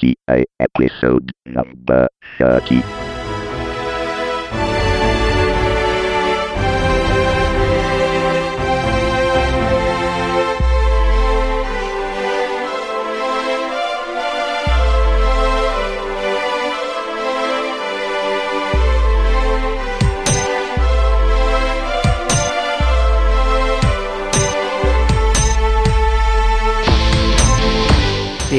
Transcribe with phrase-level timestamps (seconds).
[0.00, 2.08] GTA episode number
[2.38, 2.99] 30.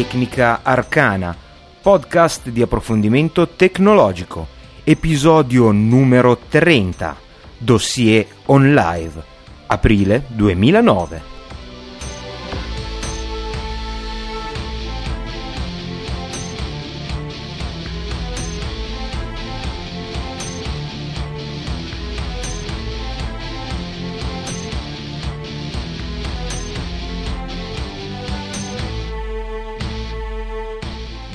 [0.02, 1.38] Tecnica Arcana,
[1.79, 4.48] podcast di approfondimento tecnologico,
[4.84, 7.16] episodio numero 30,
[7.59, 9.21] dossier on live,
[9.67, 11.30] aprile 2009.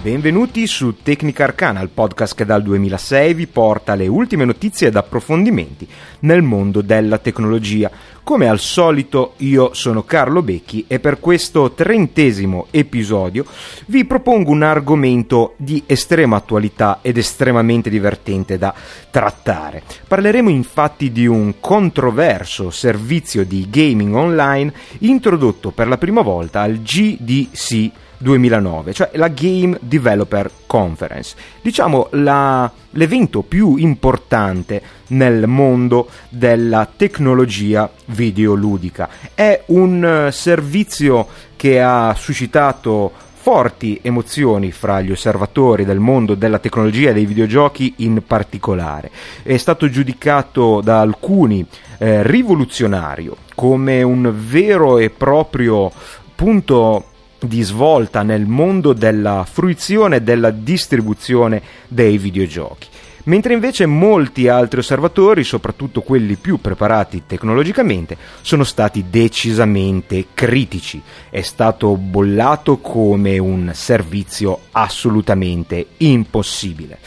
[0.06, 4.94] Benvenuti su Tecnica Arcana, il podcast che dal 2006 vi porta le ultime notizie ed
[4.94, 5.84] approfondimenti
[6.20, 7.90] nel mondo della tecnologia.
[8.22, 13.44] Come al solito io sono Carlo Becchi e per questo trentesimo episodio
[13.86, 18.72] vi propongo un argomento di estrema attualità ed estremamente divertente da
[19.10, 19.82] trattare.
[20.06, 26.80] Parleremo infatti di un controverso servizio di gaming online introdotto per la prima volta al
[26.80, 36.88] GDC 2009, cioè la Game Developer Conference, diciamo la, l'evento più importante nel mondo della
[36.94, 39.08] tecnologia videoludica.
[39.34, 43.12] È un servizio che ha suscitato
[43.46, 49.08] forti emozioni fra gli osservatori del mondo della tecnologia e dei videogiochi in particolare.
[49.42, 51.64] È stato giudicato da alcuni
[51.98, 55.92] eh, rivoluzionario come un vero e proprio
[56.34, 57.04] punto
[57.40, 62.88] di svolta nel mondo della fruizione e della distribuzione dei videogiochi.
[63.26, 71.02] Mentre invece molti altri osservatori, soprattutto quelli più preparati tecnologicamente, sono stati decisamente critici.
[71.28, 76.98] È stato bollato come un servizio assolutamente impossibile.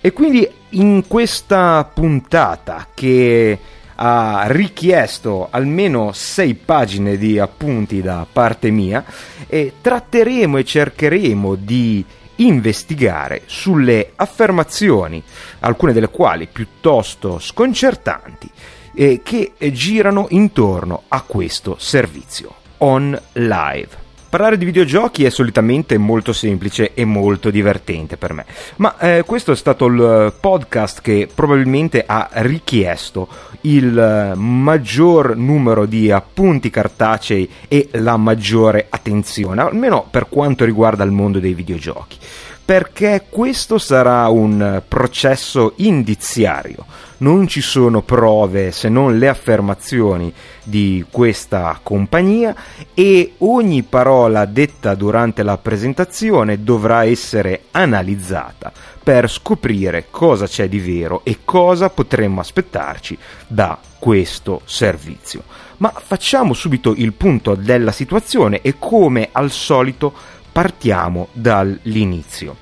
[0.00, 3.58] E quindi in questa puntata che
[3.96, 9.04] ha richiesto almeno sei pagine di appunti da parte mia
[9.46, 12.04] e tratteremo e cercheremo di
[12.36, 15.22] investigare sulle affermazioni,
[15.60, 18.50] alcune delle quali piuttosto sconcertanti,
[18.94, 24.05] eh, che girano intorno a questo servizio on live.
[24.36, 28.44] Parlare di videogiochi è solitamente molto semplice e molto divertente per me,
[28.76, 33.28] ma eh, questo è stato il podcast che probabilmente ha richiesto
[33.62, 41.02] il eh, maggior numero di appunti cartacei e la maggiore attenzione, almeno per quanto riguarda
[41.02, 42.18] il mondo dei videogiochi
[42.66, 46.84] perché questo sarà un processo indiziario.
[47.18, 50.34] Non ci sono prove se non le affermazioni
[50.64, 52.54] di questa compagnia
[52.92, 60.80] e ogni parola detta durante la presentazione dovrà essere analizzata per scoprire cosa c'è di
[60.80, 63.16] vero e cosa potremmo aspettarci
[63.46, 65.44] da questo servizio.
[65.78, 70.12] Ma facciamo subito il punto della situazione e come al solito
[70.56, 72.56] partiamo dall'inizio.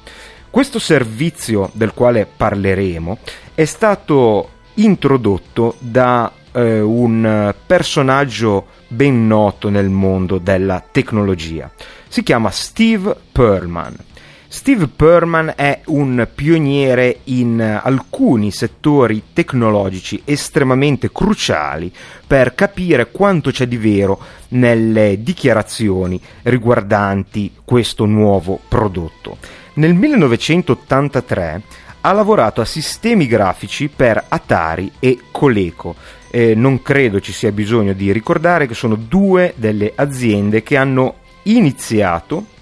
[0.50, 3.18] Questo servizio del quale parleremo
[3.54, 11.70] è stato introdotto da eh, un personaggio ben noto nel mondo della tecnologia.
[12.08, 13.94] Si chiama Steve Perlman.
[14.54, 21.92] Steve Perman è un pioniere in alcuni settori tecnologici estremamente cruciali
[22.24, 24.16] per capire quanto c'è di vero
[24.50, 29.38] nelle dichiarazioni riguardanti questo nuovo prodotto.
[29.74, 31.62] Nel 1983
[32.02, 35.96] ha lavorato a sistemi grafici per Atari e Coleco.
[36.30, 41.16] Eh, non credo ci sia bisogno di ricordare che sono due delle aziende che hanno
[41.42, 42.52] iniziato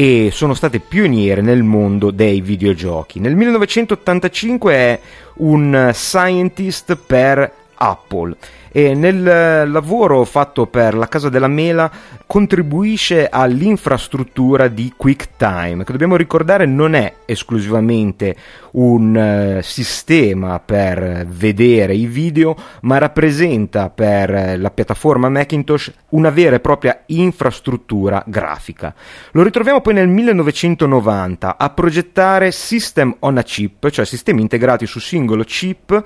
[0.00, 3.20] e sono state pioniere nel mondo dei videogiochi.
[3.20, 5.00] Nel 1985 è
[5.40, 7.52] un scientist per
[7.82, 8.36] Apple
[8.72, 11.90] e nel lavoro fatto per la Casa della Mela
[12.24, 18.36] contribuisce all'infrastruttura di QuickTime, che dobbiamo ricordare non è esclusivamente
[18.72, 26.54] un uh, sistema per vedere i video, ma rappresenta per la piattaforma Macintosh una vera
[26.56, 28.94] e propria infrastruttura grafica.
[29.32, 35.00] Lo ritroviamo poi nel 1990 a progettare System on a Chip, cioè sistemi integrati su
[35.00, 36.04] singolo chip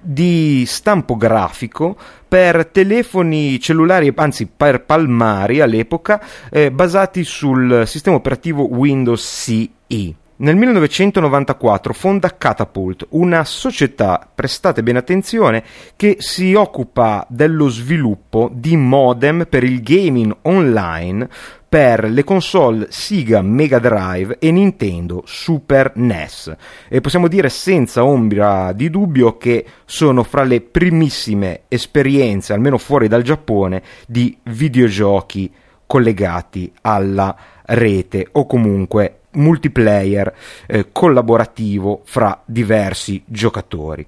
[0.00, 8.68] di stampo grafico per telefoni cellulari, anzi per palmari all'epoca, eh, basati sul sistema operativo
[8.68, 10.14] Windows CE.
[10.40, 15.62] Nel 1994 fonda Catapult, una società, prestate bene attenzione,
[15.96, 21.28] che si occupa dello sviluppo di modem per il gaming online
[21.70, 26.56] per le console Sega Mega Drive e Nintendo Super NES
[26.88, 33.06] e possiamo dire senza ombra di dubbio che sono fra le primissime esperienze, almeno fuori
[33.06, 35.48] dal Giappone, di videogiochi
[35.86, 37.36] collegati alla
[37.66, 40.34] rete o comunque multiplayer
[40.66, 44.04] eh, collaborativo fra diversi giocatori.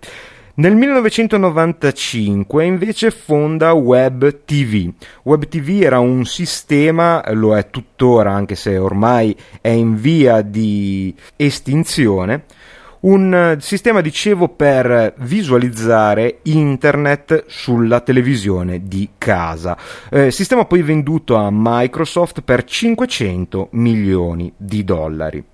[0.55, 4.93] Nel 1995 invece fonda Web TV.
[5.23, 11.15] Web TV era un sistema, lo è tuttora anche se ormai è in via di
[11.37, 12.45] estinzione,
[13.01, 19.75] un sistema, dicevo, per visualizzare internet sulla televisione di casa.
[20.11, 25.52] Eh, sistema poi venduto a Microsoft per 500 milioni di dollari.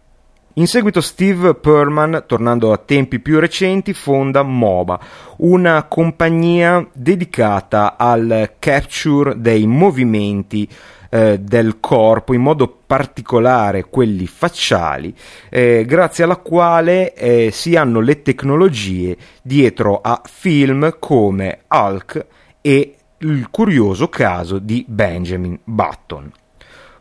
[0.55, 4.99] In seguito Steve Perman, tornando a tempi più recenti, fonda MOBA,
[5.39, 10.69] una compagnia dedicata al capture dei movimenti
[11.11, 15.15] eh, del corpo, in modo particolare quelli facciali,
[15.49, 22.27] eh, grazie alla quale eh, si hanno le tecnologie dietro a film come Hulk
[22.61, 26.33] e il curioso caso di Benjamin Button.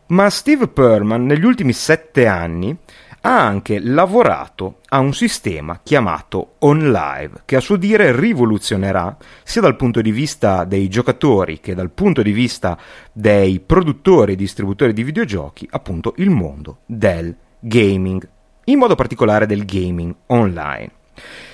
[0.09, 2.75] Ma Steve Perman negli ultimi sette anni
[3.21, 9.75] ha anche lavorato a un sistema chiamato OnLive, che a suo dire rivoluzionerà sia dal
[9.75, 12.77] punto di vista dei giocatori che dal punto di vista
[13.11, 18.27] dei produttori e distributori di videogiochi, appunto il mondo del gaming,
[18.65, 20.91] in modo particolare del gaming online.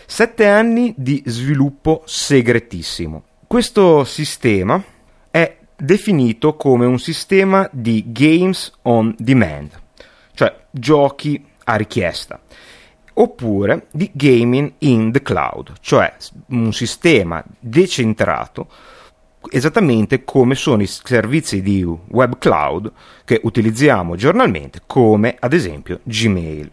[0.05, 3.23] Sette anni di sviluppo segretissimo.
[3.47, 4.83] Questo sistema
[5.31, 9.71] è definito come un sistema di games on demand,
[10.33, 12.39] cioè giochi a richiesta
[13.15, 16.13] oppure di gaming in the cloud, cioè
[16.47, 18.67] un sistema decentrato
[19.51, 22.91] esattamente come sono i servizi di web cloud
[23.25, 26.71] che utilizziamo giornalmente come ad esempio Gmail.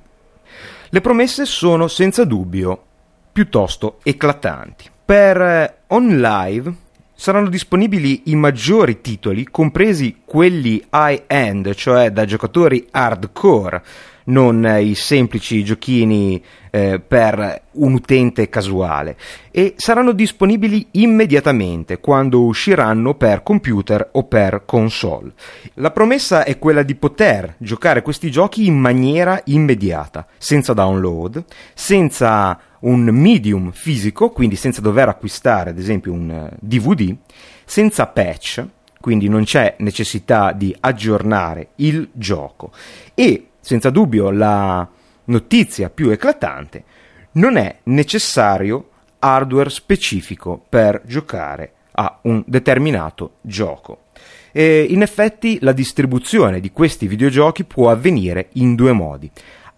[0.89, 2.85] Le promesse sono senza dubbio
[3.33, 4.89] piuttosto eclatanti.
[5.05, 6.75] Per OnLive
[7.15, 13.83] saranno disponibili i maggiori titoli, compresi quelli high-end, cioè da giocatori hardcore,
[14.27, 16.41] non i semplici giochini
[16.71, 19.17] eh, per un utente casuale
[19.51, 25.33] e saranno disponibili immediatamente quando usciranno per computer o per console.
[25.75, 31.43] La promessa è quella di poter giocare questi giochi in maniera immediata, senza download,
[31.75, 37.17] senza un medium fisico, quindi senza dover acquistare ad esempio un DVD, eh,
[37.65, 38.65] senza patch,
[39.01, 42.71] quindi non c'è necessità di aggiornare il gioco
[43.15, 44.87] e senza dubbio la
[45.25, 46.85] notizia più eclatante,
[47.33, 48.89] non è necessario
[49.21, 54.05] hardware specifico per giocare a un determinato gioco.
[54.53, 59.31] E in effetti la distribuzione di questi videogiochi può avvenire in due modi.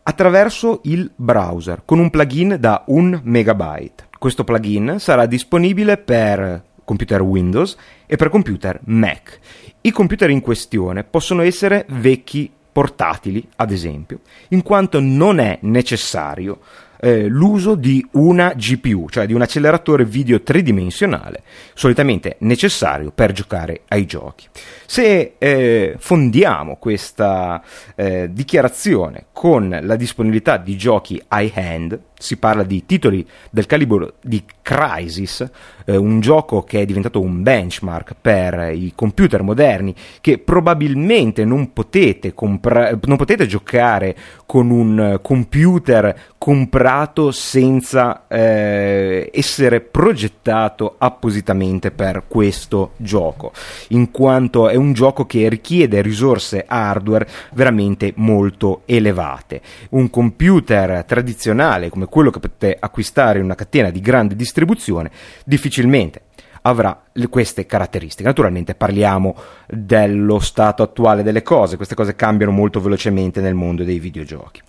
[0.04, 4.08] Attraverso il browser con un plugin da 1 megabyte.
[4.18, 7.74] Questo plugin sarà disponibile per computer Windows
[8.06, 9.38] e per computer Mac.
[9.80, 16.60] I computer in questione possono essere vecchi portatili, ad esempio, in quanto non è necessario
[17.00, 21.42] eh, l'uso di una GPU, cioè di un acceleratore video tridimensionale,
[21.75, 24.46] solitamente necessario per giocare ai giochi.
[24.87, 27.62] Se eh, fondiamo questa
[27.96, 34.45] eh, dichiarazione con la disponibilità di giochi high-hand, si parla di titoli del calibro di
[34.62, 35.50] Crysis,
[35.85, 41.73] eh, un gioco che è diventato un benchmark per i computer moderni che probabilmente non
[41.73, 52.25] potete, compra- non potete giocare con un computer comprato senza eh, essere progettato appositamente per
[52.29, 53.52] questo gioco,
[53.88, 59.61] in quanto è un gioco che richiede risorse hardware veramente molto elevate.
[59.91, 65.11] Un computer tradizionale come quello che potete acquistare in una catena di grande distribuzione,
[65.47, 66.25] difficilmente
[66.61, 68.28] avrà queste caratteristiche.
[68.28, 69.35] Naturalmente parliamo
[69.66, 74.61] dello stato attuale delle cose, queste cose cambiano molto velocemente nel mondo dei videogiochi.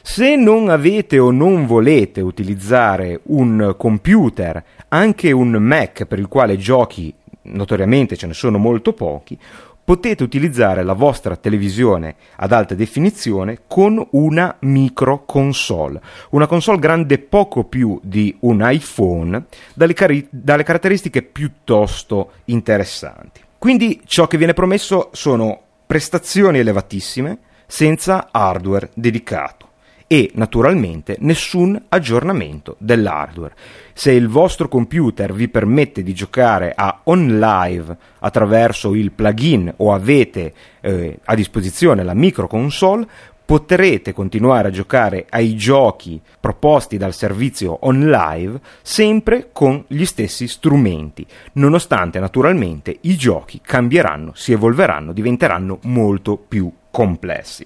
[0.00, 6.56] Se non avete o non volete utilizzare un computer, anche un Mac per il quale
[6.56, 7.12] giochi
[7.42, 9.38] notoriamente ce ne sono molto pochi,
[9.86, 16.00] potete utilizzare la vostra televisione ad alta definizione con una micro console,
[16.30, 23.40] una console grande poco più di un iPhone, dalle, cari- dalle caratteristiche piuttosto interessanti.
[23.56, 27.38] Quindi ciò che viene promesso sono prestazioni elevatissime
[27.68, 29.65] senza hardware dedicato
[30.06, 33.54] e naturalmente nessun aggiornamento dell'hardware.
[33.92, 40.52] Se il vostro computer vi permette di giocare a OnLive attraverso il plugin o avete
[40.80, 43.06] eh, a disposizione la micro console,
[43.46, 51.24] potrete continuare a giocare ai giochi proposti dal servizio OnLive sempre con gli stessi strumenti,
[51.52, 57.64] nonostante naturalmente i giochi cambieranno, si evolveranno, diventeranno molto più complessi.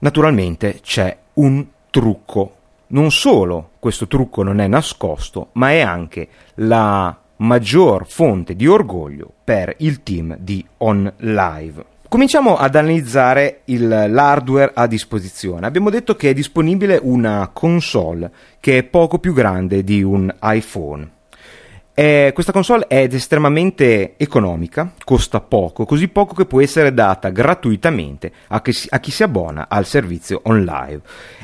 [0.00, 2.56] Naturalmente c'è un trucco.
[2.88, 9.30] Non solo questo trucco non è nascosto, ma è anche la maggior fonte di orgoglio
[9.42, 11.92] per il team di OnLive.
[12.08, 15.66] Cominciamo ad analizzare il, l'hardware a disposizione.
[15.66, 21.10] Abbiamo detto che è disponibile una console che è poco più grande di un iPhone.
[21.96, 28.32] Eh, questa console è estremamente economica, costa poco, così poco che può essere data gratuitamente
[28.48, 31.02] a chi, a chi si abbona al servizio online.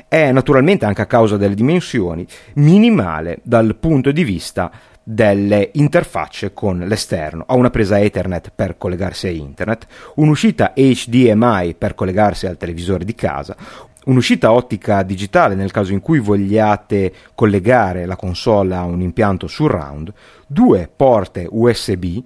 [0.08, 4.72] È naturalmente anche a causa delle dimensioni minimale dal punto di vista
[5.04, 7.44] delle interfacce con l'esterno.
[7.46, 13.14] Ha una presa Ethernet per collegarsi a internet, un'uscita HDMI per collegarsi al televisore di
[13.14, 13.56] casa,
[14.04, 20.12] un'uscita ottica digitale nel caso in cui vogliate collegare la console a un impianto surround,
[20.46, 22.22] due porte USB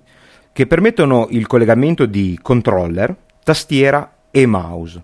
[0.53, 5.03] che permettono il collegamento di controller, tastiera e mouse.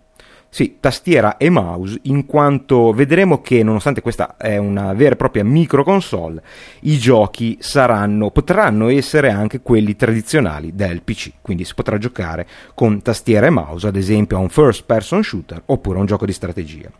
[0.52, 5.44] Sì, tastiera e mouse, in quanto vedremo che nonostante questa è una vera e propria
[5.44, 6.42] micro console,
[6.80, 13.00] i giochi saranno, potranno essere anche quelli tradizionali del PC, quindi si potrà giocare con
[13.00, 16.32] tastiera e mouse, ad esempio a un first person shooter oppure a un gioco di
[16.32, 16.90] strategia.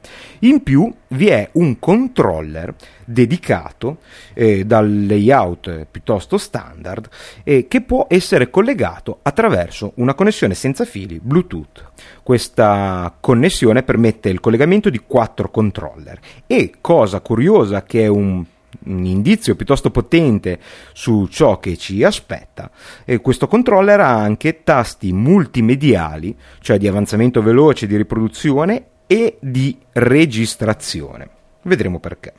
[0.40, 2.72] In più vi è un controller
[3.04, 3.98] dedicato
[4.34, 7.08] eh, dal layout piuttosto standard
[7.42, 11.88] eh, che può essere collegato attraverso una connessione senza fili Bluetooth.
[12.30, 18.44] Questa connessione permette il collegamento di quattro controller e cosa curiosa che è un
[18.84, 20.60] un indizio piuttosto potente
[20.92, 22.70] su ciò che ci aspetta.
[23.04, 29.76] E questo controller ha anche tasti multimediali, cioè di avanzamento veloce, di riproduzione e di
[29.94, 31.28] registrazione.
[31.62, 32.32] Vedremo perché.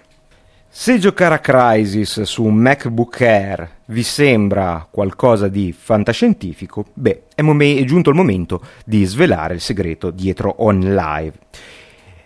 [0.74, 7.42] Se giocare a Crisis su un MacBook Air vi sembra qualcosa di fantascientifico, beh, è,
[7.42, 11.34] mom- è giunto il momento di svelare il segreto dietro OnLive.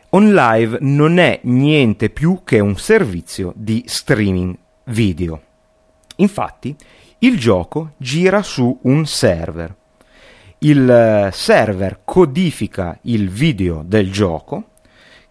[0.10, 5.42] OnLive non è niente più che un servizio di streaming video.
[6.18, 6.76] Infatti,
[7.20, 9.76] il gioco gira su un server.
[10.60, 14.70] Il eh, server codifica il video del gioco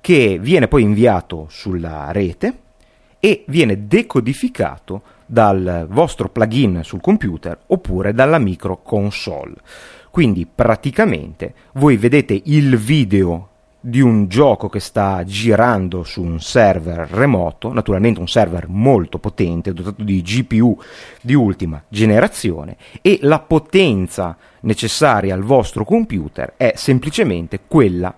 [0.01, 2.63] che viene poi inviato sulla rete
[3.25, 9.55] e viene decodificato dal vostro plugin sul computer oppure dalla micro console.
[10.11, 13.49] Quindi praticamente voi vedete il video
[13.81, 19.73] di un gioco che sta girando su un server remoto, naturalmente un server molto potente,
[19.73, 20.79] dotato di GPU
[21.23, 28.15] di ultima generazione, e la potenza necessaria al vostro computer è semplicemente quella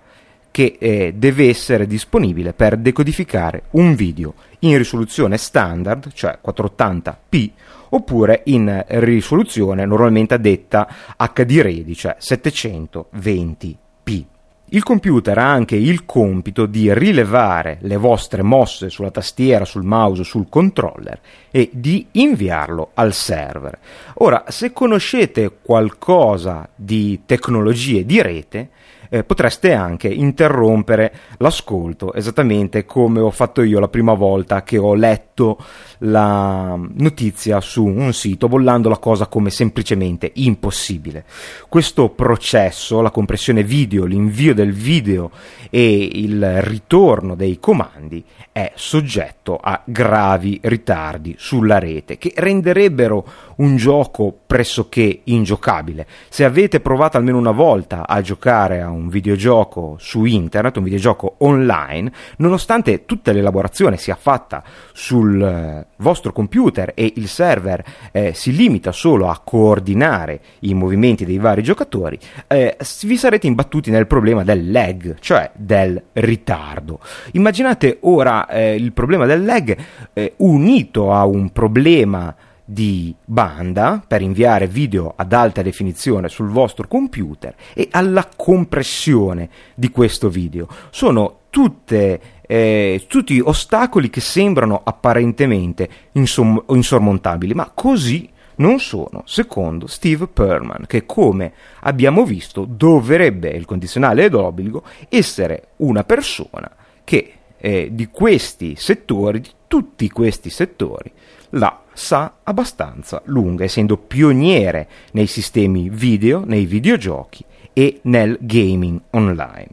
[0.51, 7.51] che eh, deve essere disponibile per decodificare un video in risoluzione standard, cioè 480p,
[7.91, 14.25] oppure in risoluzione normalmente detta HD Ready, cioè 720p.
[14.71, 20.25] Il computer ha anche il compito di rilevare le vostre mosse sulla tastiera, sul mouse,
[20.25, 21.21] sul controller
[21.53, 23.79] e di inviarlo al server.
[24.15, 28.71] Ora, se conoscete qualcosa di tecnologie di rete,
[29.09, 34.95] eh, potreste anche interrompere l'ascolto, esattamente come ho fatto io la prima volta che ho
[34.95, 35.59] letto
[35.99, 41.25] la notizia su un sito, bollando la cosa come semplicemente impossibile.
[41.69, 45.31] Questo processo, la compressione video, l'invio del video
[45.71, 53.77] e il ritorno dei comandi è soggetto a gravi ritardi sulla rete che renderebbero un
[53.77, 56.07] gioco pressoché ingiocabile.
[56.29, 61.37] Se avete provato almeno una volta a giocare a un videogioco su internet, un videogioco
[61.39, 68.55] online, nonostante tutta l'elaborazione sia fatta sul eh, vostro computer e il server eh, si
[68.55, 74.45] limita solo a coordinare i movimenti dei vari giocatori, eh, vi sarete imbattuti nel problema
[74.45, 77.01] del lag, cioè del ritardo.
[77.33, 79.77] Immaginate ora eh, il problema del lag
[80.13, 82.35] eh, unito a un problema
[82.69, 89.89] di banda per inviare video ad alta definizione sul vostro computer e alla compressione di
[89.91, 90.67] questo video.
[90.91, 99.87] Sono tutte, eh, tutti ostacoli che sembrano apparentemente insom- insormontabili, ma così non sono, secondo
[99.87, 106.71] Steve Perman, che come abbiamo visto dovrebbe, il condizionale ed obbligo, essere una persona
[107.05, 107.33] che
[107.67, 111.11] eh, di questi settori, di tutti questi settori,
[111.51, 119.69] la sa abbastanza lunga, essendo pioniere nei sistemi video, nei videogiochi e nel gaming online.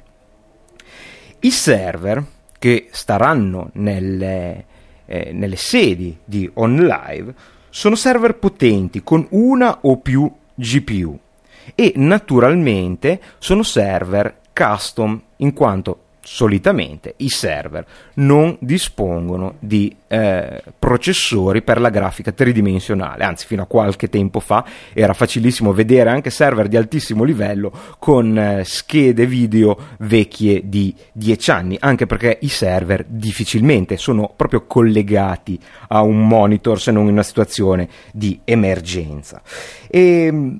[1.41, 2.25] I server
[2.57, 4.65] che staranno nelle,
[5.05, 7.35] eh, nelle sedi di OnLive
[7.69, 11.19] sono server potenti con una o più GPU
[11.75, 21.61] e naturalmente sono server custom in quanto solitamente i server non dispongono di eh, processori
[21.61, 26.67] per la grafica tridimensionale, anzi fino a qualche tempo fa era facilissimo vedere anche server
[26.67, 33.03] di altissimo livello con eh, schede video vecchie di 10 anni, anche perché i server
[33.07, 39.41] difficilmente sono proprio collegati a un monitor se non in una situazione di emergenza.
[39.87, 40.59] E,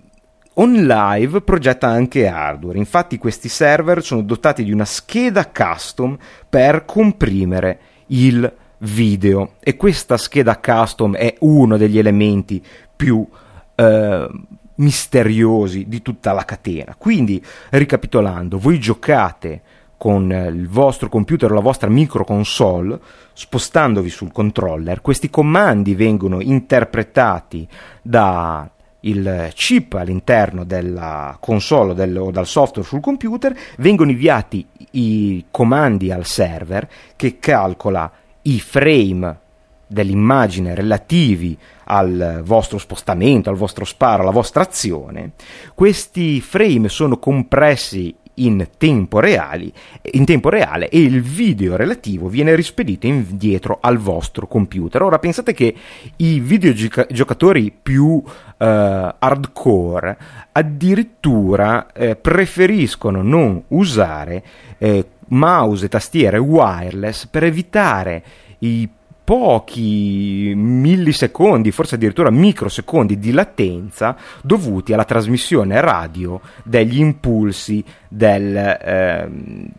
[0.56, 6.18] OnLive progetta anche hardware, infatti questi server sono dotati di una scheda custom
[6.48, 12.64] per comprimere il video e questa scheda custom è uno degli elementi
[12.96, 13.28] più
[13.76, 14.30] eh,
[14.76, 16.96] misteriosi di tutta la catena.
[16.98, 19.62] Quindi, ricapitolando, voi giocate
[19.98, 23.00] con il vostro computer o la vostra microconsole,
[23.32, 27.66] spostandovi sul controller, questi comandi vengono interpretati
[28.02, 28.70] da
[29.06, 36.12] il chip all'interno della console del, o dal software sul computer, vengono inviati i comandi
[36.12, 38.12] al server che calcola
[38.44, 39.40] i frame
[39.88, 45.34] dell'immagine relativi al vostro spostamento, al vostro sparo, alla vostra azione.
[45.74, 49.72] Questi frame sono compressi in tempo, reali,
[50.12, 55.02] in tempo reale e il video relativo viene rispedito indietro al vostro computer.
[55.04, 55.74] Ora pensate che
[56.18, 58.22] i videogiocatori più
[58.58, 60.18] eh, hardcore
[60.52, 64.44] addirittura eh, preferiscono non usare
[64.78, 68.24] eh, mouse e tastiere wireless per evitare
[68.60, 68.90] i
[69.24, 79.30] pochi millisecondi, forse addirittura microsecondi di latenza dovuti alla trasmissione radio degli impulsi del, eh,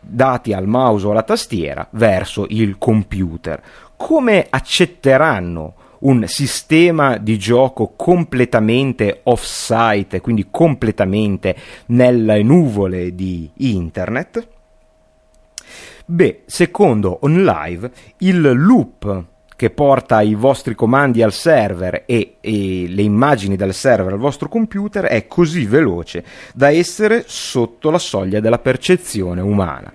[0.01, 3.63] dati al mouse o alla tastiera verso il computer.
[3.97, 14.49] Come accetteranno un sistema di gioco completamente off-site, quindi completamente nelle nuvole di internet?
[16.07, 19.25] Beh, secondo OnLive, il loop
[19.65, 24.47] che porta i vostri comandi al server e, e, le immagini dal server al vostro
[24.47, 26.23] computer è così veloce
[26.53, 29.91] da essere sotto la soglia della percezione umana,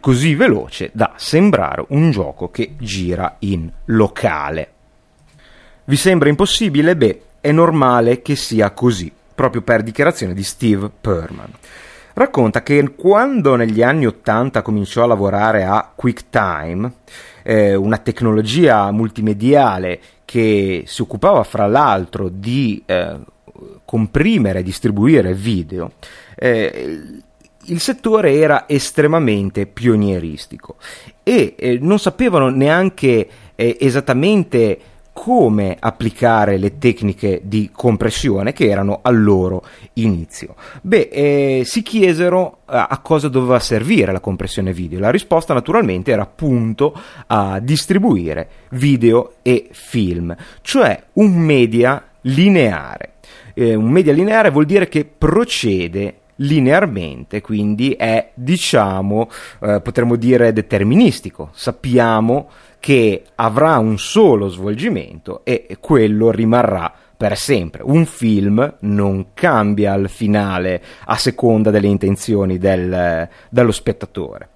[0.00, 4.72] così veloce da sembrare un gioco che gira in locale.
[5.84, 6.96] Vi sembra impossibile?
[6.96, 11.50] Beh, è normale che sia così, proprio per dichiarazione di Steve Perman
[12.14, 16.92] racconta che quando negli anni 80 cominciò a lavorare a QuickTime,
[17.42, 23.18] eh, una tecnologia multimediale che si occupava fra l'altro di eh,
[23.84, 25.92] comprimere e distribuire video,
[26.36, 27.20] eh,
[27.66, 30.76] il settore era estremamente pionieristico
[31.22, 34.78] e eh, non sapevano neanche eh, esattamente
[35.12, 39.62] come applicare le tecniche di compressione che erano al loro
[39.94, 40.54] inizio.
[40.80, 44.98] Beh, eh, si chiesero a, eh, a cosa doveva servire la compressione video.
[44.98, 46.94] La risposta naturalmente era appunto
[47.26, 53.14] a distribuire video e film, cioè un media lineare.
[53.54, 59.28] Eh, un media lineare vuol dire che procede linearmente, quindi è diciamo,
[59.60, 61.50] eh, potremmo dire deterministico.
[61.52, 62.48] Sappiamo
[62.82, 67.84] che avrà un solo svolgimento e quello rimarrà per sempre.
[67.84, 74.48] Un film non cambia al finale a seconda delle intenzioni del, dello spettatore.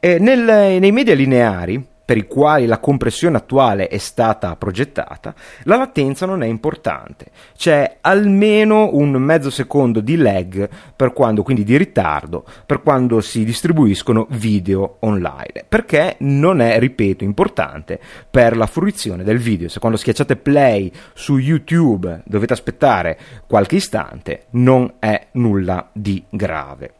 [0.00, 1.82] Nel, nei media lineari
[2.12, 7.30] per i quali la compressione attuale è stata progettata, la latenza non è importante.
[7.56, 13.46] C'è almeno un mezzo secondo di lag, per quando, quindi di ritardo, per quando si
[13.46, 17.98] distribuiscono video online, perché non è, ripeto, importante
[18.30, 19.70] per la fruizione del video.
[19.70, 26.92] Se quando schiacciate play su YouTube dovete aspettare qualche istante, non è nulla di grave.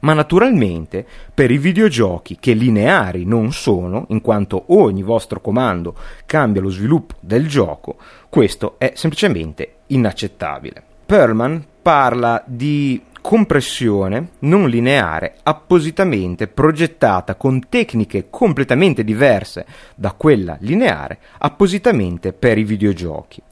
[0.00, 5.94] Ma naturalmente per i videogiochi che lineari non sono, in quanto ogni vostro comando
[6.26, 7.96] cambia lo sviluppo del gioco,
[8.28, 10.82] questo è semplicemente inaccettabile.
[11.06, 21.18] Perlman parla di compressione non lineare appositamente progettata con tecniche completamente diverse da quella lineare
[21.38, 23.42] appositamente per i videogiochi.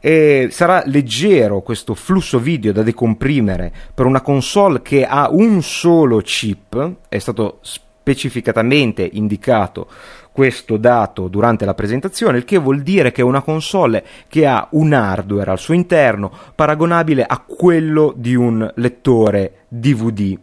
[0.00, 6.18] E sarà leggero questo flusso video da decomprimere per una console che ha un solo
[6.18, 9.88] chip, è stato specificatamente indicato
[10.30, 14.68] questo dato durante la presentazione, il che vuol dire che è una console che ha
[14.72, 20.38] un hardware al suo interno paragonabile a quello di un lettore DVD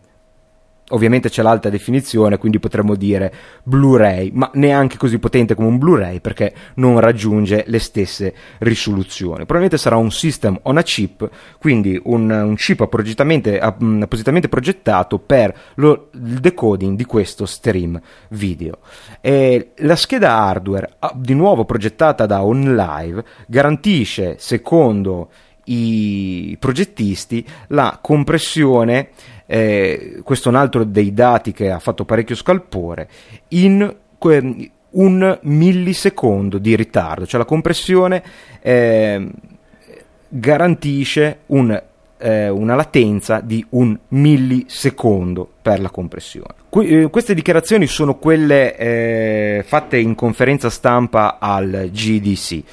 [0.94, 6.20] Ovviamente c'è l'alta definizione, quindi potremmo dire Blu-ray, ma neanche così potente come un Blu-ray
[6.20, 9.38] perché non raggiunge le stesse risoluzioni.
[9.38, 11.28] Probabilmente sarà un system on a chip,
[11.60, 18.78] quindi un, un chip appositamente, appositamente, progettato per lo, il decoding di questo stream video.
[19.20, 25.30] E la scheda hardware, ah, di nuovo progettata da OnLive, garantisce, secondo
[25.66, 29.10] i progettisti, la compressione
[29.46, 33.08] eh, questo è un altro dei dati che ha fatto parecchio scalpore,
[33.50, 38.24] in que- un millisecondo di ritardo, cioè la compressione
[38.62, 39.28] eh,
[40.28, 41.82] garantisce un,
[42.18, 46.54] eh, una latenza di un millisecondo per la compressione.
[46.70, 52.64] Que- eh, queste dichiarazioni sono quelle eh, fatte in conferenza stampa al GDC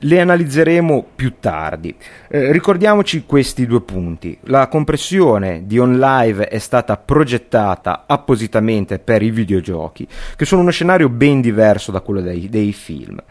[0.00, 1.94] le analizzeremo più tardi.
[2.28, 4.38] Eh, ricordiamoci questi due punti.
[4.42, 10.06] La compressione di OnLive è stata progettata appositamente per i videogiochi,
[10.36, 13.22] che sono uno scenario ben diverso da quello dei, dei film,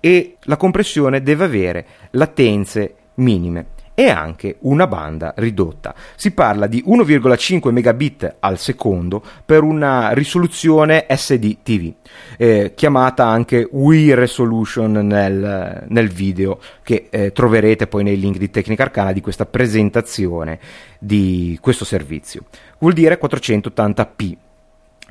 [0.00, 5.94] e la compressione deve avere latenze minime e anche una banda ridotta.
[6.16, 11.94] Si parla di 1,5 megabit al secondo per una risoluzione SD-TV,
[12.36, 18.50] eh, chiamata anche Wii Resolution nel, nel video, che eh, troverete poi nei link di
[18.50, 20.58] Tecnica Arcana di questa presentazione
[20.98, 22.42] di questo servizio.
[22.78, 24.36] Vuol dire 480p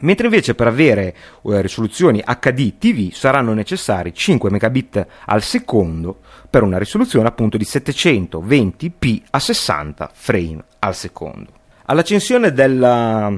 [0.02, 6.20] mentre invece per avere uh, risoluzioni HD TV saranno necessari 5 megabit al secondo
[6.56, 11.52] per una risoluzione appunto di 720p a 60 frame al secondo.
[11.88, 13.38] All'accensione della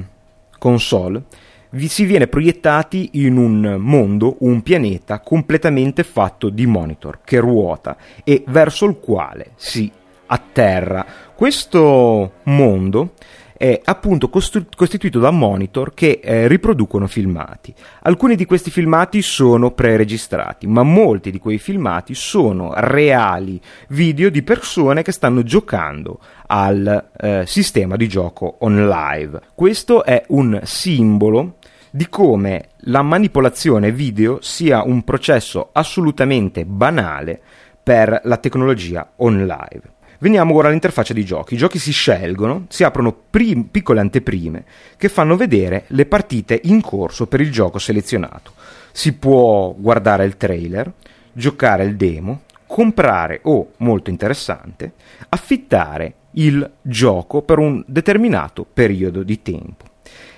[0.56, 1.24] console
[1.70, 7.96] vi si viene proiettati in un mondo, un pianeta completamente fatto di monitor che ruota
[8.22, 9.90] e verso il quale si
[10.26, 11.04] atterra.
[11.34, 13.14] Questo mondo
[13.58, 17.74] è appunto costru- costituito da monitor che eh, riproducono filmati.
[18.02, 24.42] Alcuni di questi filmati sono preregistrati, ma molti di quei filmati sono reali video di
[24.42, 29.40] persone che stanno giocando al eh, sistema di gioco on live.
[29.54, 31.56] Questo è un simbolo
[31.90, 37.40] di come la manipolazione video sia un processo assolutamente banale
[37.82, 39.97] per la tecnologia on live.
[40.20, 41.54] Veniamo ora all'interfaccia di giochi.
[41.54, 44.64] I giochi si scelgono, si aprono prim- piccole anteprime
[44.96, 48.52] che fanno vedere le partite in corso per il gioco selezionato.
[48.90, 50.92] Si può guardare il trailer,
[51.32, 54.94] giocare il demo, comprare o, molto interessante,
[55.28, 59.84] affittare il gioco per un determinato periodo di tempo.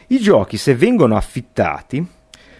[0.08, 2.06] I giochi, se vengono affittati,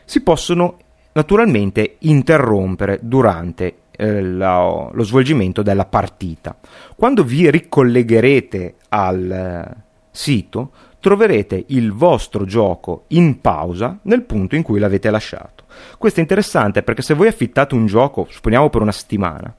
[0.06, 0.78] si possono
[1.12, 6.56] naturalmente interrompere durante eh, lo, lo, svolgimento della partita.
[6.96, 14.62] Quando vi ricollegherete al eh, sito, troverete il vostro gioco in pausa nel punto in
[14.62, 15.64] cui l'avete lasciato.
[15.98, 19.54] Questo è interessante perché se voi affittate un gioco, supponiamo per una settimana,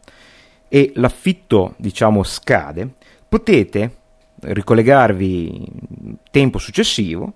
[0.67, 2.95] e l'affitto, diciamo, scade,
[3.29, 3.97] potete
[4.39, 5.67] ricollegarvi
[6.31, 7.33] tempo successivo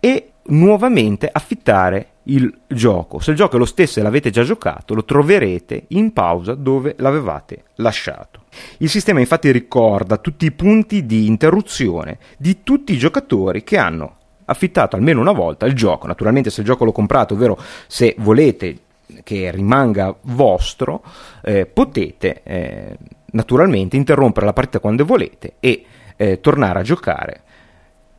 [0.00, 3.18] e nuovamente affittare il gioco.
[3.18, 6.94] Se il gioco è lo stesso e l'avete già giocato, lo troverete in pausa dove
[6.98, 8.44] l'avevate lasciato.
[8.78, 14.16] Il sistema infatti ricorda tutti i punti di interruzione di tutti i giocatori che hanno
[14.44, 16.06] affittato almeno una volta il gioco.
[16.06, 18.78] Naturalmente se il gioco l'ho comprato, ovvero se volete
[19.24, 21.02] che rimanga vostro,
[21.42, 22.96] eh, potete eh,
[23.32, 25.84] naturalmente interrompere la partita quando volete e
[26.16, 27.42] eh, tornare a giocare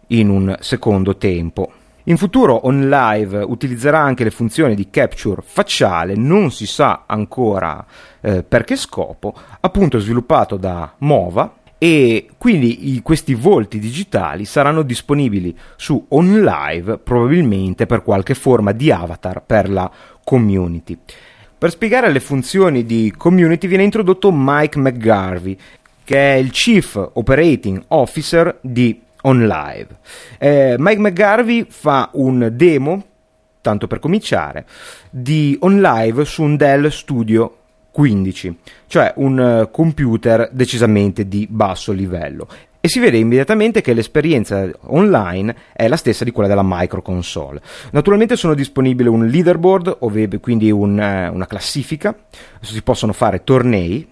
[0.08, 1.72] in un secondo tempo.
[2.06, 7.86] In futuro OnLive utilizzerà anche le funzioni di capture facciale, non si sa ancora
[8.22, 14.82] eh, per che scopo, appunto sviluppato da Mova e quindi i, questi volti digitali saranno
[14.82, 19.90] disponibili su OnLive probabilmente per qualche forma di avatar per la
[20.24, 20.98] community.
[21.58, 25.56] Per spiegare le funzioni di community viene introdotto Mike McGarvey,
[26.04, 29.88] che è il Chief Operating Officer di on live.
[30.38, 33.06] Eh, Mike McGarvey fa un demo,
[33.62, 34.66] tanto per cominciare,
[35.10, 37.58] di on live su un Dell Studio
[37.92, 38.58] 15,
[38.88, 42.48] cioè un uh, computer decisamente di basso livello.
[42.84, 47.62] E si vede immediatamente che l'esperienza online è la stessa di quella della microconsole.
[47.92, 52.16] Naturalmente sono disponibili un leaderboard, ovvero quindi un, uh, una classifica,
[52.62, 54.08] si possono fare tornei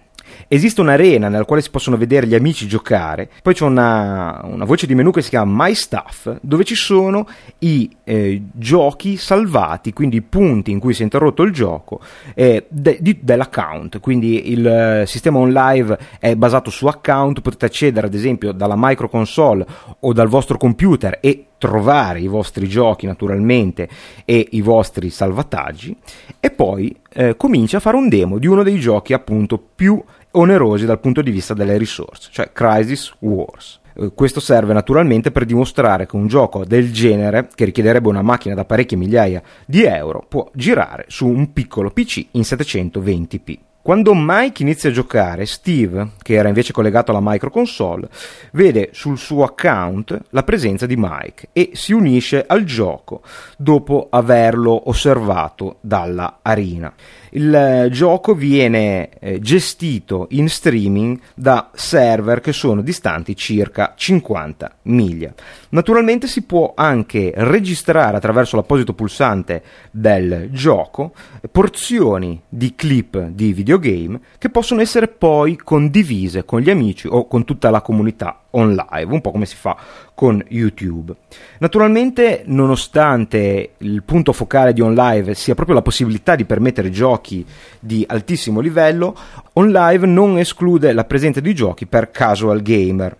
[0.48, 4.86] Esiste un'arena nella quale si possono vedere gli amici giocare, poi c'è una, una voce
[4.86, 7.26] di menu che si chiama My Stuff, dove ci sono
[7.60, 12.00] i eh, giochi salvati, quindi i punti in cui si è interrotto il gioco
[12.34, 14.00] eh, de, di, dell'account.
[14.00, 18.76] Quindi il eh, sistema on live è basato su account, potete accedere ad esempio dalla
[18.76, 19.66] microconsole
[20.00, 23.86] o dal vostro computer e trovare i vostri giochi naturalmente
[24.24, 25.94] e i vostri salvataggi
[26.40, 30.86] e poi eh, comincia a fare un demo di uno dei giochi appunto più onerosi
[30.86, 33.78] dal punto di vista delle risorse, cioè Crisis Wars.
[33.92, 38.54] Eh, questo serve naturalmente per dimostrare che un gioco del genere, che richiederebbe una macchina
[38.54, 43.58] da parecchie migliaia di euro, può girare su un piccolo PC in 720p.
[43.82, 48.10] Quando Mike inizia a giocare, Steve, che era invece collegato alla microconsole,
[48.52, 53.22] vede sul suo account la presenza di Mike e si unisce al gioco
[53.56, 56.92] dopo averlo osservato dalla arena.
[57.30, 64.76] Il eh, gioco viene eh, gestito in streaming da server che sono distanti circa 50
[64.82, 65.32] miglia.
[65.70, 71.12] Naturalmente si può anche registrare attraverso l'apposito pulsante del gioco
[71.50, 77.44] porzioni di clip di videogame che possono essere poi condivise con gli amici o con
[77.44, 79.76] tutta la comunità on live, un po' come si fa
[80.14, 81.14] con YouTube.
[81.58, 87.44] Naturalmente, nonostante il punto focale di on live sia proprio la possibilità di permettere giochi
[87.78, 89.16] di altissimo livello,
[89.54, 93.16] on live non esclude la presenza di giochi per casual gamer.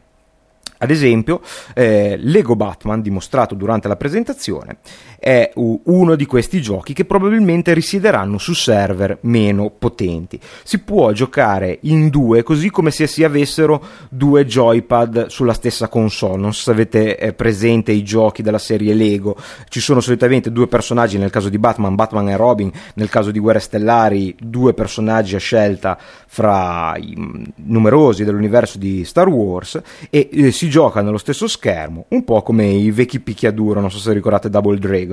[0.82, 1.42] Ad esempio,
[1.74, 4.78] eh, Lego Batman, dimostrato durante la presentazione,
[5.20, 10.40] è uno di questi giochi che probabilmente risiederanno su server meno potenti.
[10.64, 16.40] Si può giocare in due, così come se si avessero due joypad sulla stessa console.
[16.40, 19.37] Non so se avete eh, presente i giochi della serie Lego,
[19.68, 23.38] ci sono solitamente due personaggi, nel caso di Batman, Batman e Robin, nel caso di
[23.38, 30.28] Guerre Stellari, due personaggi a scelta fra i mm, numerosi dell'universo di Star Wars e
[30.33, 34.12] eh, si gioca nello stesso schermo, un po' come i vecchi picchiaduro, non so se
[34.12, 35.09] ricordate Double Dragon.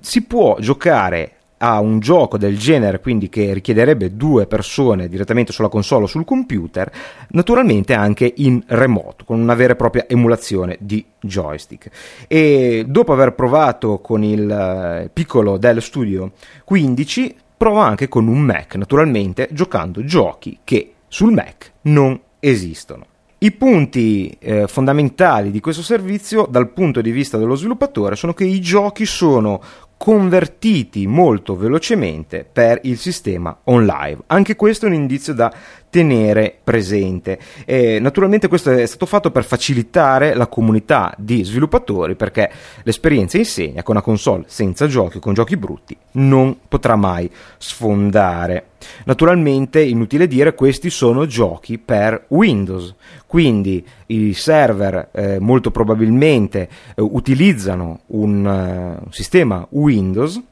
[0.00, 5.68] Si può giocare a un gioco del genere, quindi che richiederebbe due persone direttamente sulla
[5.68, 6.90] console o sul computer,
[7.30, 11.90] naturalmente anche in remoto, con una vera e propria emulazione di joystick.
[12.26, 16.32] E dopo aver provato con il eh, piccolo Dell Studio
[16.64, 23.09] 15, prova anche con un Mac, naturalmente giocando giochi che sul Mac non esistono.
[23.42, 28.44] I punti eh, fondamentali di questo servizio dal punto di vista dello sviluppatore sono che
[28.44, 29.62] i giochi sono
[30.02, 34.22] convertiti molto velocemente per il sistema on live.
[34.28, 35.52] Anche questo è un indizio da
[35.90, 37.38] tenere presente.
[37.66, 42.50] E naturalmente questo è stato fatto per facilitare la comunità di sviluppatori perché
[42.84, 48.68] l'esperienza insegna che una console senza giochi con giochi brutti non potrà mai sfondare.
[49.04, 52.94] Naturalmente, inutile dire, questi sono giochi per Windows,
[53.26, 59.89] quindi i server eh, molto probabilmente eh, utilizzano un, uh, un sistema Windows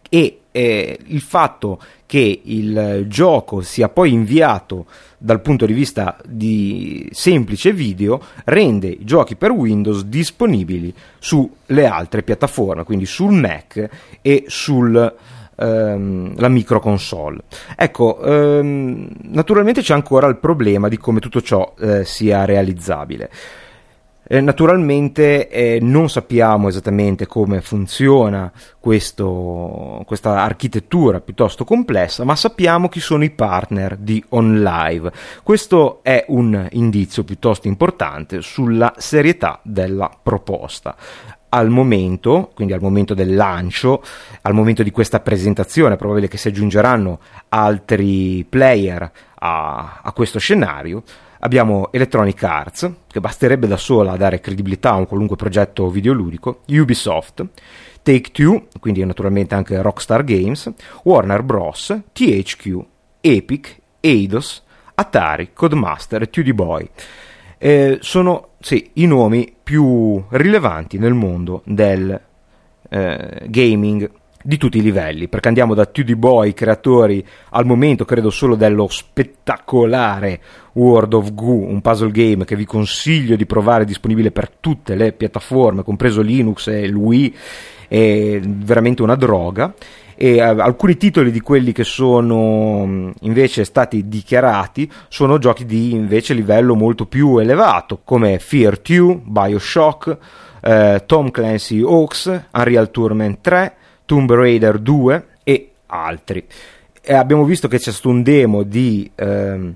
[0.08, 4.86] e eh, il fatto che il gioco sia poi inviato
[5.18, 12.22] dal punto di vista di semplice video rende i giochi per Windows disponibili sulle altre
[12.22, 13.88] piattaforme, quindi sul Mac
[14.22, 15.14] e sulla
[15.54, 17.40] ehm, microconsole.
[17.76, 23.30] Ecco, ehm, naturalmente c'è ancora il problema di come tutto ciò eh, sia realizzabile.
[24.30, 32.90] Eh, naturalmente eh, non sappiamo esattamente come funziona questo, questa architettura piuttosto complessa, ma sappiamo
[32.90, 35.12] chi sono i partner di OnLive.
[35.42, 40.94] Questo è un indizio piuttosto importante sulla serietà della proposta
[41.50, 44.02] al momento, quindi al momento del lancio,
[44.42, 50.38] al momento di questa presentazione, è probabile che si aggiungeranno altri player a, a questo
[50.38, 51.02] scenario
[51.40, 56.62] Abbiamo Electronic Arts, che basterebbe da sola a dare credibilità a un qualunque progetto videoludico,
[56.66, 57.46] Ubisoft,
[58.02, 60.72] Take Two, quindi naturalmente anche Rockstar Games,
[61.04, 62.84] Warner Bros., THQ,
[63.20, 66.90] Epic, Eidos, Atari, Codemaster e 2D Boy.
[67.56, 72.20] Eh, sono sì, i nomi più rilevanti nel mondo del
[72.88, 74.10] eh, gaming
[74.42, 78.86] di tutti i livelli, perché andiamo da 2D Boy, creatori al momento credo solo dello
[78.88, 80.40] spettacolare
[80.74, 85.12] World of Goo, un puzzle game che vi consiglio di provare, disponibile per tutte le
[85.12, 87.36] piattaforme, compreso Linux e il Wii,
[87.88, 89.74] è veramente una droga.
[90.20, 95.92] E uh, alcuni titoli di quelli che sono mm, invece stati dichiarati sono giochi di
[95.92, 100.18] invece livello molto più elevato come Fear 2, Bioshock,
[100.60, 103.76] uh, Tom Clancy Hawks, Unreal Tournament 3,
[104.08, 106.42] Tomb Raider 2 e altri.
[107.02, 109.74] E abbiamo visto che c'è stato un demo di ehm,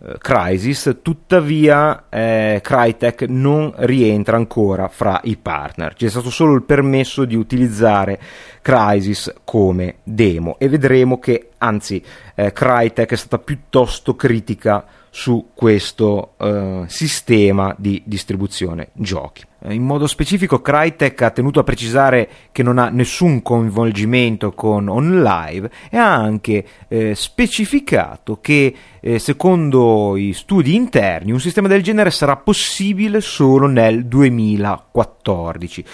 [0.00, 5.92] eh, Crisis, tuttavia eh, Crytek non rientra ancora fra i partner.
[5.92, 8.18] C'è stato solo il permesso di utilizzare
[8.62, 12.02] Crisis come demo e vedremo che anzi
[12.34, 19.44] eh, Crytek è stata piuttosto critica su questo eh, sistema di distribuzione giochi.
[19.60, 24.88] Eh, in modo specifico Crytek ha tenuto a precisare che non ha nessun coinvolgimento con
[24.88, 31.82] OnLive e ha anche eh, specificato che eh, secondo i studi interni un sistema del
[31.82, 35.84] genere sarà possibile solo nel 2014.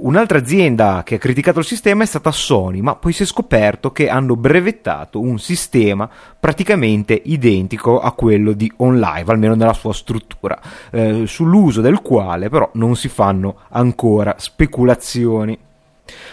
[0.00, 3.90] Un'altra azienda che ha criticato il sistema è stata Sony, ma poi si è scoperto
[3.90, 6.08] che hanno brevettato un sistema
[6.38, 10.60] praticamente identico a quello di OnLive, almeno nella sua struttura,
[10.92, 15.58] eh, sull'uso del quale però non si fanno ancora speculazioni.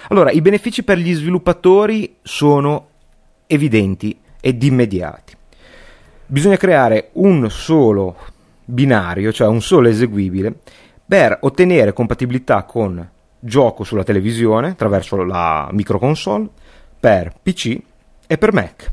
[0.09, 2.87] Allora, i benefici per gli sviluppatori sono
[3.47, 5.33] evidenti ed immediati.
[6.27, 8.15] Bisogna creare un solo
[8.63, 10.55] binario, cioè un solo eseguibile,
[11.03, 16.49] per ottenere compatibilità con gioco sulla televisione attraverso la microconsole,
[16.99, 17.77] per PC
[18.27, 18.91] e per Mac.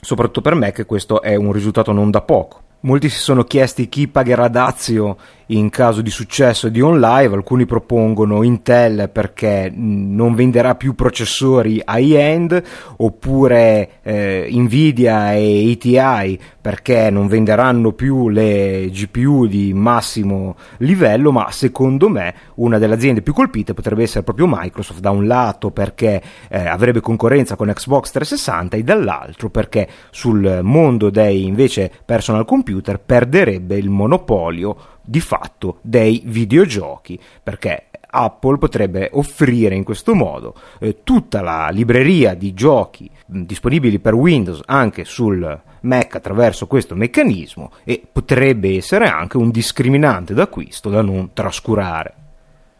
[0.00, 2.60] Soprattutto per Mac questo è un risultato non da poco.
[2.80, 5.16] Molti si sono chiesti chi pagherà Dazio
[5.52, 12.62] in caso di successo di OnLive, alcuni propongono Intel perché non venderà più processori high-end,
[12.98, 21.50] oppure eh, Nvidia e ATI perché non venderanno più le GPU di massimo livello, ma
[21.50, 26.22] secondo me una delle aziende più colpite potrebbe essere proprio Microsoft, da un lato perché
[26.48, 33.00] eh, avrebbe concorrenza con Xbox 360 e dall'altro perché sul mondo dei invece personal computer
[33.00, 40.98] perderebbe il monopolio di fatto dei videogiochi, perché Apple potrebbe offrire in questo modo eh,
[41.02, 47.72] tutta la libreria di giochi mh, disponibili per Windows anche sul Mac attraverso questo meccanismo
[47.84, 52.14] e potrebbe essere anche un discriminante d'acquisto da non trascurare.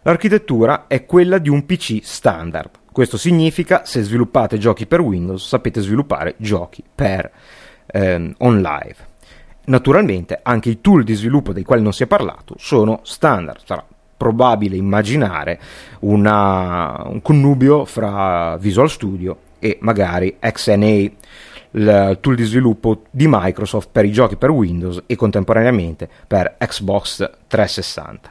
[0.02, 2.70] L'architettura è quella di un PC standard.
[2.90, 7.30] Questo significa se sviluppate giochi per Windows sapete sviluppare giochi per
[7.86, 9.10] ehm, OnLive.
[9.64, 13.84] Naturalmente anche i tool di sviluppo dei quali non si è parlato sono standard, sarà
[14.16, 15.58] probabile immaginare
[16.00, 21.10] una, un connubio fra Visual Studio e magari XNA,
[21.74, 27.30] il tool di sviluppo di Microsoft per i giochi per Windows e contemporaneamente per Xbox
[27.46, 28.30] 360.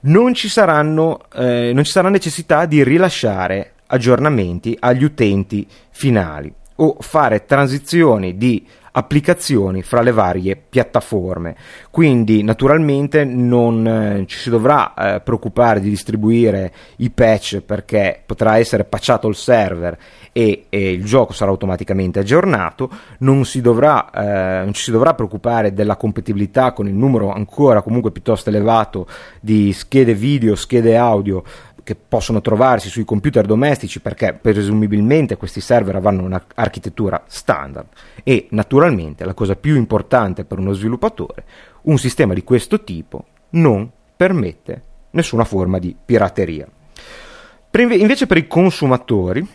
[0.00, 6.96] Non ci, saranno, eh, non ci sarà necessità di rilasciare aggiornamenti agli utenti finali o
[7.00, 11.56] fare transizioni di applicazioni fra le varie piattaforme.
[11.90, 18.58] Quindi naturalmente non eh, ci si dovrà eh, preoccupare di distribuire i patch perché potrà
[18.58, 19.96] essere patchato il server
[20.32, 25.14] e, e il gioco sarà automaticamente aggiornato, non si, dovrà, eh, non ci si dovrà
[25.14, 29.06] preoccupare della compatibilità con il numero ancora comunque piuttosto elevato
[29.40, 31.42] di schede video, schede audio
[31.88, 37.86] che possono trovarsi sui computer domestici perché presumibilmente questi server avranno un'architettura standard
[38.22, 41.44] e naturalmente la cosa più importante per uno sviluppatore,
[41.84, 46.68] un sistema di questo tipo non permette nessuna forma di pirateria.
[47.70, 49.48] Per inve- invece per i consumatori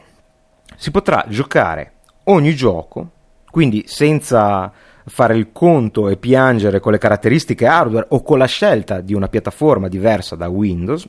[0.75, 1.91] si potrà giocare
[2.23, 3.11] ogni gioco,
[3.51, 4.71] quindi senza
[5.05, 9.27] fare il conto e piangere con le caratteristiche hardware o con la scelta di una
[9.27, 11.07] piattaforma diversa da Windows,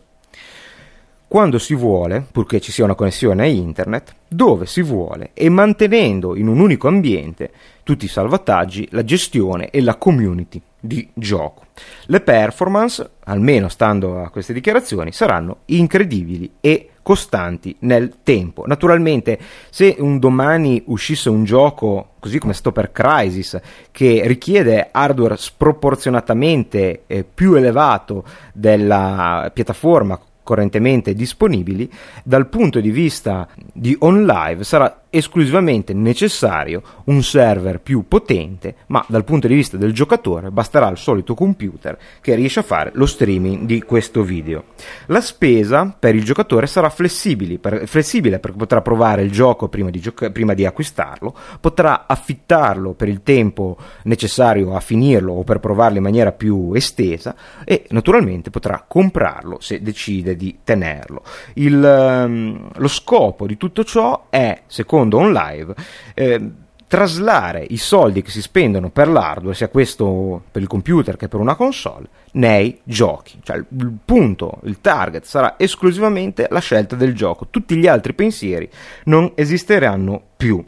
[1.34, 6.36] quando si vuole, purché ci sia una connessione a internet, dove si vuole e mantenendo
[6.36, 7.50] in un unico ambiente
[7.82, 11.66] tutti i salvataggi, la gestione e la community di gioco.
[12.06, 18.64] Le performance, almeno stando a queste dichiarazioni, saranno incredibili e costanti nel tempo.
[18.64, 19.36] Naturalmente,
[19.70, 25.36] se un domani uscisse un gioco, così come è stato per Crisis, che richiede hardware
[25.36, 31.90] sproporzionatamente eh, più elevato della piattaforma correntemente disponibili,
[32.22, 39.22] dal punto di vista di OnLive sarà esclusivamente necessario un server più potente, ma dal
[39.22, 43.64] punto di vista del giocatore basterà il solito computer che riesce a fare lo streaming
[43.64, 44.64] di questo video.
[45.06, 49.90] La spesa per il giocatore sarà flessibile, per, flessibile perché potrà provare il gioco prima
[49.90, 55.60] di, gioca- prima di acquistarlo, potrà affittarlo per il tempo necessario a finirlo o per
[55.60, 61.22] provarlo in maniera più estesa e naturalmente potrà comprarlo se decide di tenerlo.
[61.54, 65.74] Il, um, lo scopo di tutto ciò è, secondo secondo on live,
[66.14, 66.50] eh,
[66.86, 71.40] traslare i soldi che si spendono per l'hardware, sia questo per il computer che per
[71.40, 73.40] una console, nei giochi.
[73.42, 77.48] Cioè il punto, il target sarà esclusivamente la scelta del gioco.
[77.50, 78.68] Tutti gli altri pensieri
[79.04, 80.62] non esisteranno più.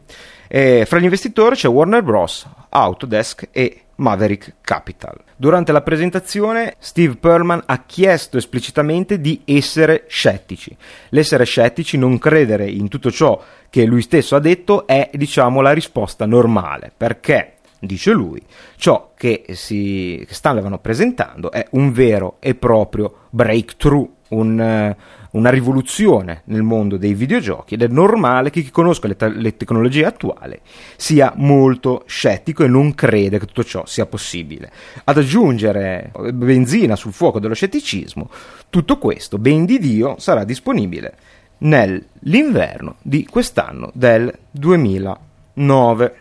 [0.49, 5.19] Eh, fra gli investitori c'è Warner Bros., Autodesk e Maverick Capital.
[5.37, 10.77] Durante la presentazione Steve Perlman ha chiesto esplicitamente di essere scettici.
[11.11, 15.73] L'essere scettici, non credere in tutto ciò che lui stesso ha detto è diciamo la
[15.73, 18.43] risposta normale, perché dice lui,
[18.77, 24.95] ciò che, si, che stavano presentando è un vero e proprio breakthrough, un,
[25.37, 29.57] una rivoluzione nel mondo dei videogiochi ed è normale che chi conosca le, te- le,
[29.57, 30.59] tecnologie attuali
[30.97, 34.71] sia molto scettico e non crede che tutto ciò sia possibile.
[35.05, 38.31] Ad aggiungere benzina sul fuoco dello scetticismo,
[38.71, 41.15] tutto questo, ben di Dio, sarà disponibile
[41.59, 46.17] nell'inverno di quest'anno del 2009.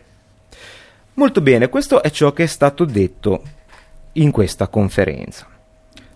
[1.14, 3.42] Molto bene, questo è ciò che è stato detto
[4.12, 5.55] in questa conferenza.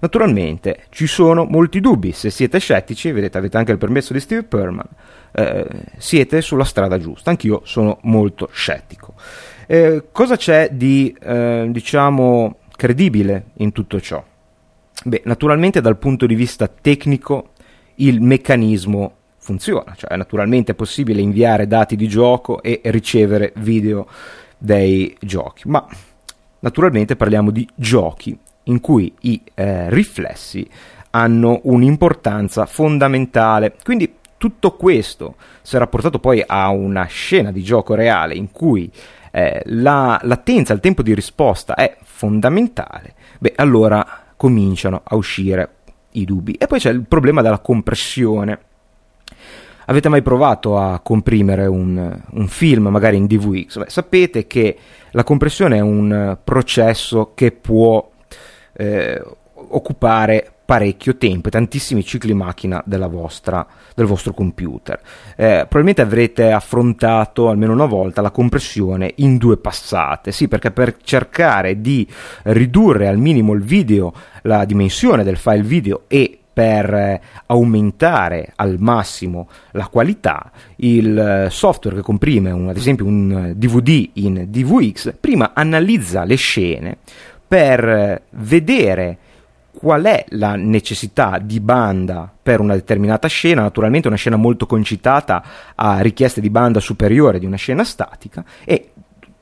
[0.00, 4.44] Naturalmente ci sono molti dubbi, se siete scettici, vedete avete anche il permesso di Steve
[4.44, 4.86] Perman,
[5.32, 5.66] eh,
[5.98, 9.12] siete sulla strada giusta, anch'io sono molto scettico.
[9.66, 14.24] Eh, cosa c'è di, eh, diciamo, credibile in tutto ciò?
[15.04, 17.50] Beh, naturalmente dal punto di vista tecnico
[17.96, 24.06] il meccanismo funziona, cioè naturalmente è possibile inviare dati di gioco e ricevere video
[24.56, 25.86] dei giochi, ma
[26.60, 30.68] naturalmente parliamo di giochi in cui i eh, riflessi
[31.10, 33.74] hanno un'importanza fondamentale.
[33.82, 38.90] Quindi tutto questo sarà portato poi a una scena di gioco reale in cui
[39.32, 44.06] eh, la latenza, il tempo di risposta è fondamentale, beh allora
[44.36, 45.74] cominciano a uscire
[46.12, 46.54] i dubbi.
[46.54, 48.58] E poi c'è il problema della compressione.
[49.86, 53.78] Avete mai provato a comprimere un, un film, magari in DVX?
[53.78, 54.76] Beh, sapete che
[55.10, 58.08] la compressione è un processo che può
[58.72, 59.22] eh,
[59.54, 65.00] occupare parecchio tempo e tantissimi cicli macchina vostra, del vostro computer.
[65.34, 70.98] Eh, probabilmente avrete affrontato almeno una volta la compressione in due passate, sì, perché per
[71.02, 72.06] cercare di
[72.44, 74.12] ridurre al minimo il video,
[74.42, 81.50] la dimensione del file video e per eh, aumentare al massimo la qualità, il eh,
[81.50, 86.98] software che comprime un, ad esempio un DVD in DVX prima analizza le scene
[87.50, 89.18] per vedere
[89.72, 95.42] qual è la necessità di banda per una determinata scena, naturalmente una scena molto concitata
[95.74, 98.92] a richieste di banda superiore di una scena statica e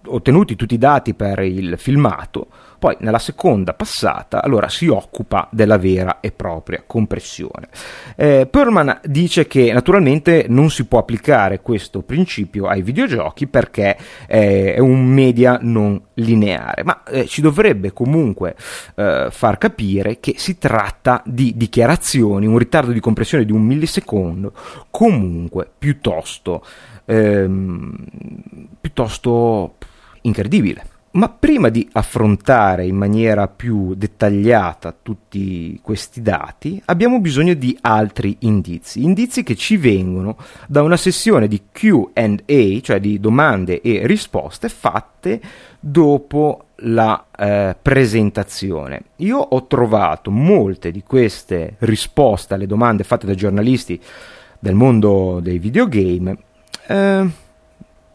[0.07, 2.47] ottenuti tutti i dati per il filmato,
[2.79, 7.69] poi nella seconda passata allora si occupa della vera e propria compressione.
[8.17, 14.75] Eh, Perlman dice che naturalmente non si può applicare questo principio ai videogiochi perché eh,
[14.75, 18.55] è un media non lineare, ma eh, ci dovrebbe comunque
[18.95, 24.53] eh, far capire che si tratta di dichiarazioni, un ritardo di compressione di un millisecondo
[24.91, 26.65] comunque piuttosto,
[27.05, 27.97] ehm,
[28.81, 29.75] piuttosto
[30.23, 30.97] incredibile.
[31.11, 38.37] Ma prima di affrontare in maniera più dettagliata tutti questi dati, abbiamo bisogno di altri
[38.41, 40.37] indizi, indizi che ci vengono
[40.67, 45.41] da una sessione di QA, cioè di domande e risposte fatte
[45.81, 49.05] dopo la eh, presentazione.
[49.17, 53.99] Io ho trovato molte di queste risposte alle domande fatte da giornalisti
[54.59, 56.37] del mondo dei videogame.
[56.87, 57.47] Eh,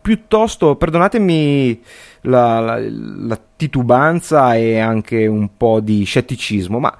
[0.04, 1.82] piuttosto, perdonatemi
[2.24, 6.94] la, la, la, titubanza e anche un po' di scetticismo, ma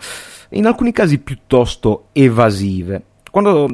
[0.52, 3.04] in alcuni casi piuttosto evasive.
[3.30, 3.68] Quando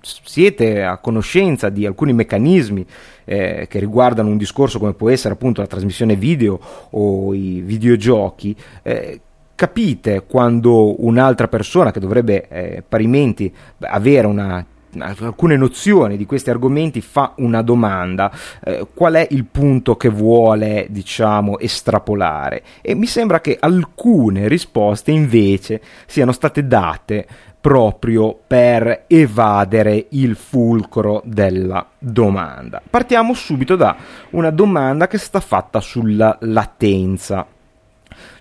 [0.00, 2.86] siete a conoscenza di alcuni meccanismi
[3.26, 6.58] eh, che riguardano un discorso come può essere appunto la trasmissione video
[6.90, 9.20] o i videogiochi, eh,
[9.54, 14.64] capite quando un'altra persona che dovrebbe eh, parimenti avere una
[14.98, 18.32] alcune nozioni di questi argomenti fa una domanda
[18.64, 25.10] eh, qual è il punto che vuole diciamo estrapolare e mi sembra che alcune risposte
[25.10, 27.26] invece siano state date
[27.60, 32.80] proprio per evadere il fulcro della domanda.
[32.88, 33.96] Partiamo subito da
[34.30, 37.46] una domanda che sta fatta sulla latenza.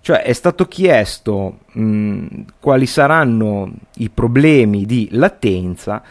[0.01, 2.25] Cioè è stato chiesto mh,
[2.59, 6.01] quali saranno i problemi di latenza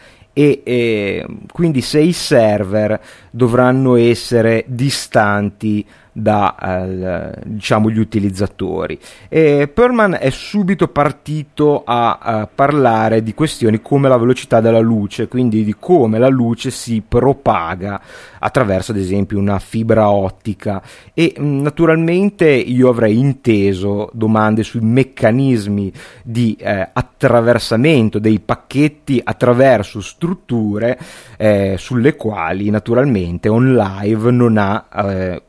[0.63, 8.99] e, quindi se i server dovranno essere distanti da eh, diciamo, gli utilizzatori.
[9.27, 15.27] E Perman è subito partito a, a, parlare di questioni come la velocità della luce,
[15.27, 18.01] quindi di come la luce si propaga
[18.39, 20.81] attraverso ad esempio una fibra ottica
[21.13, 25.91] e mm, naturalmente io avrei inteso domande sui meccanismi
[26.23, 30.97] di eh, attraversamento dei pacchetti attraverso strutture
[31.37, 35.41] eh, sulle quali naturalmente on live non ha eh,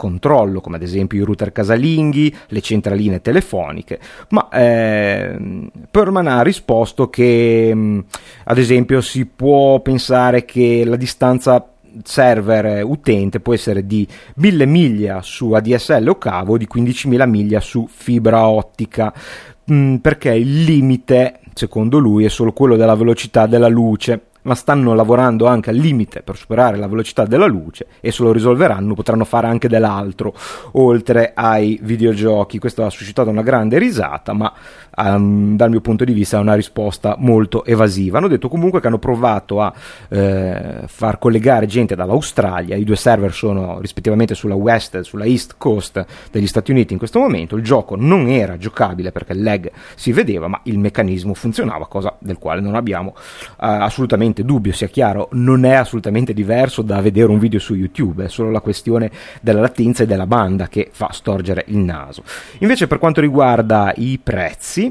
[0.61, 3.99] controllo come ad esempio i router casalinghi, le centraline telefoniche,
[4.29, 5.37] ma eh,
[5.91, 7.99] Perman ha risposto che mm,
[8.45, 11.67] ad esempio si può pensare che la distanza
[12.05, 14.07] server utente può essere di
[14.37, 19.13] 1000 miglia su ADSL o cavo di 15.000 miglia su fibra ottica.
[19.73, 24.95] Mm, perché il limite secondo lui è solo quello della velocità della luce ma stanno
[24.95, 29.25] lavorando anche al limite per superare la velocità della luce e se lo risolveranno potranno
[29.25, 30.35] fare anche dell'altro
[30.73, 32.59] oltre ai videogiochi.
[32.59, 34.53] Questo ha suscitato una grande risata, ma
[34.97, 38.19] um, dal mio punto di vista è una risposta molto evasiva.
[38.19, 39.73] Hanno detto comunque che hanno provato a
[40.09, 45.55] eh, far collegare gente dall'Australia, i due server sono rispettivamente sulla West e sulla East
[45.59, 49.71] Coast degli Stati Uniti in questo momento, il gioco non era giocabile perché il lag
[49.95, 53.15] si vedeva, ma il meccanismo funzionava, cosa del quale non abbiamo
[53.57, 58.25] assolutamente assolutamente dubbio, sia chiaro, non è assolutamente diverso da vedere un video su YouTube,
[58.25, 59.11] è solo la questione
[59.41, 62.23] della latenza e della banda che fa storgere il naso.
[62.59, 64.90] Invece per quanto riguarda i prezzi,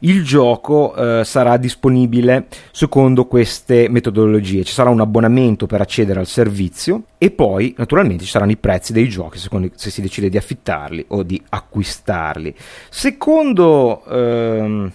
[0.00, 4.64] il gioco eh, sarà disponibile secondo queste metodologie.
[4.64, 8.92] Ci sarà un abbonamento per accedere al servizio e poi naturalmente ci saranno i prezzi
[8.92, 12.54] dei giochi secondo se si decide di affittarli o di acquistarli.
[12.88, 14.92] Secondo ehm,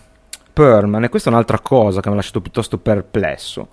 [0.53, 3.69] Perman, e questa è un'altra cosa che mi ha lasciato piuttosto perplesso.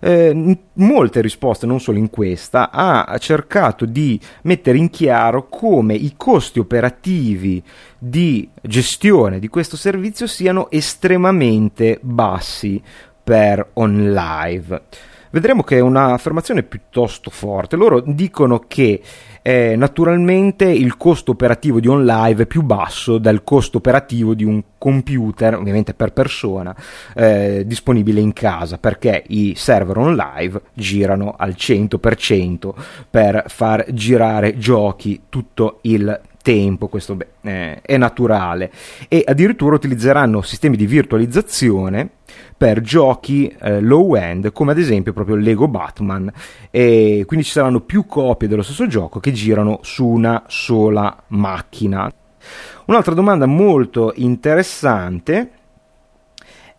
[0.00, 6.14] Eh, molte risposte, non solo in questa, ha cercato di mettere in chiaro come i
[6.16, 7.62] costi operativi
[7.96, 12.82] di gestione di questo servizio siano estremamente bassi
[13.22, 14.82] per OnLive.
[15.34, 17.74] Vedremo che è un'affermazione piuttosto forte.
[17.74, 19.02] Loro dicono che
[19.42, 24.62] eh, naturalmente il costo operativo di OnLive è più basso del costo operativo di un
[24.78, 26.72] computer, ovviamente per persona,
[27.16, 32.72] eh, disponibile in casa, perché i server OnLive girano al 100%
[33.10, 36.33] per far girare giochi tutto il tempo,
[36.88, 38.70] questo beh, eh, è naturale,
[39.08, 42.10] e addirittura utilizzeranno sistemi di virtualizzazione
[42.56, 46.30] per giochi eh, low end come ad esempio proprio Lego Batman
[46.70, 52.12] e quindi ci saranno più copie dello stesso gioco che girano su una sola macchina.
[52.86, 55.50] Un'altra domanda molto interessante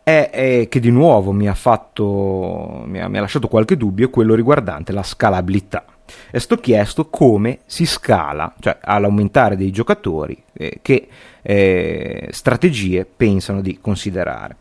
[0.03, 4.11] è, è che di nuovo mi ha, fatto, mi ha, mi ha lasciato qualche dubbio,
[4.11, 5.83] quello riguardante la scalabilità.
[6.29, 11.07] È stato chiesto come si scala, cioè all'aumentare dei giocatori, eh, che
[11.41, 14.57] eh, strategie pensano di considerare.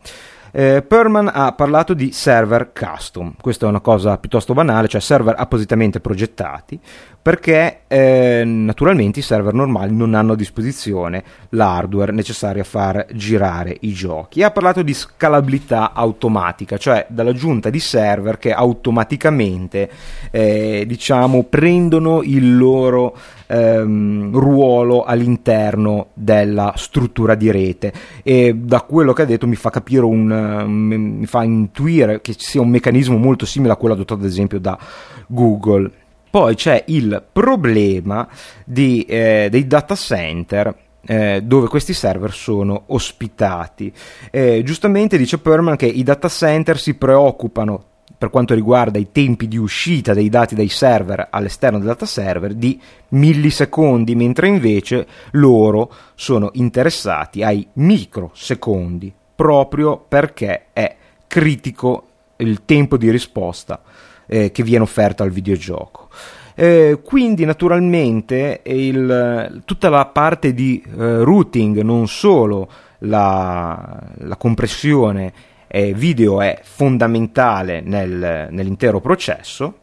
[0.51, 5.35] Eh, Perman ha parlato di server custom, questa è una cosa piuttosto banale, cioè server
[5.37, 6.79] appositamente progettati,
[7.25, 13.75] perché eh, naturalmente i server normali non hanno a disposizione l'hardware necessario a far girare
[13.79, 14.43] i giochi.
[14.43, 19.89] Ha parlato di scalabilità automatica, cioè dall'aggiunta di server che automaticamente
[20.29, 23.17] eh, diciamo, prendono il loro
[23.47, 29.71] ehm, ruolo all'interno della struttura di rete e da quello che ha detto mi fa
[29.71, 34.21] capire un, mi fa intuire che ci sia un meccanismo molto simile a quello adottato
[34.21, 34.77] ad esempio da
[35.25, 36.03] Google
[36.35, 38.27] poi c'è il problema
[38.65, 40.75] di, eh, dei data center
[41.05, 43.89] eh, dove questi server sono ospitati.
[44.31, 47.85] Eh, giustamente dice Perman che i data center si preoccupano
[48.17, 52.53] per quanto riguarda i tempi di uscita dei dati dai server all'esterno del data server
[52.53, 52.77] di
[53.11, 63.09] millisecondi, mentre invece loro sono interessati ai microsecondi, proprio perché è critico il tempo di
[63.09, 63.81] risposta
[64.27, 66.09] eh, che viene offerta al videogioco.
[66.55, 72.69] Eh, quindi naturalmente il, tutta la parte di eh, routing, non solo
[72.99, 75.33] la, la compressione
[75.67, 79.79] eh, video è fondamentale nel, nell'intero processo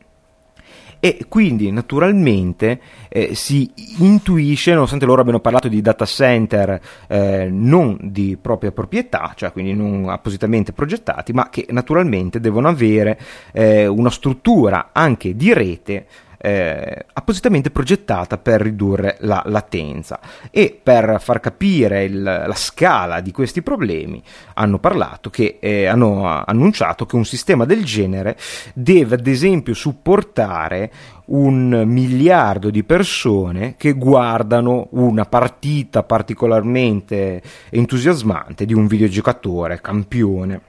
[1.05, 7.99] e quindi naturalmente eh, si intuisce, nonostante loro abbiano parlato di data center eh, non
[8.01, 13.19] di propria proprietà, cioè quindi non appositamente progettati, ma che naturalmente devono avere
[13.51, 16.07] eh, una struttura anche di rete
[16.45, 20.19] eh, appositamente progettata per ridurre la latenza.
[20.51, 24.21] E per far capire il, la scala di questi problemi
[24.55, 28.37] hanno parlato che eh, hanno annunciato che un sistema del genere
[28.75, 30.91] deve ad esempio supportare
[31.27, 37.41] un miliardo di persone che guardano una partita particolarmente
[37.71, 40.61] entusiasmante di un videogiocatore campione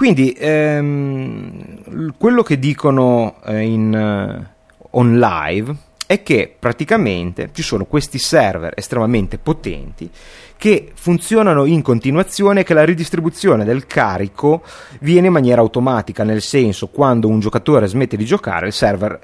[0.00, 5.76] quindi ehm, quello che dicono eh, in, uh, on live
[6.06, 10.10] è che praticamente ci sono questi server estremamente potenti
[10.56, 14.62] che funzionano in continuazione e che la ridistribuzione del carico
[15.00, 19.20] viene in maniera automatica, nel senso quando un giocatore smette di giocare il server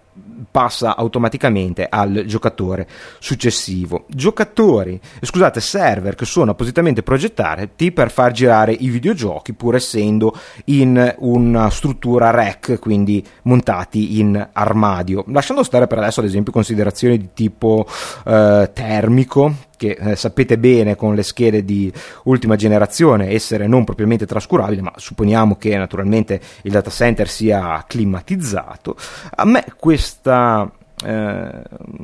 [0.50, 2.86] passa automaticamente al giocatore
[3.18, 4.04] successivo.
[4.08, 10.34] Giocatori, scusate, server che sono appositamente progettati per far girare i videogiochi pur essendo
[10.66, 15.24] in una struttura rack, quindi montati in armadio.
[15.28, 17.86] Lasciando stare per adesso ad esempio considerazioni di tipo
[18.24, 21.92] eh, termico, che eh, sapete bene con le schede di
[22.24, 28.96] ultima generazione essere non propriamente trascurabili, ma supponiamo che naturalmente il data center sia climatizzato.
[29.36, 30.70] A me questa,
[31.04, 31.62] eh,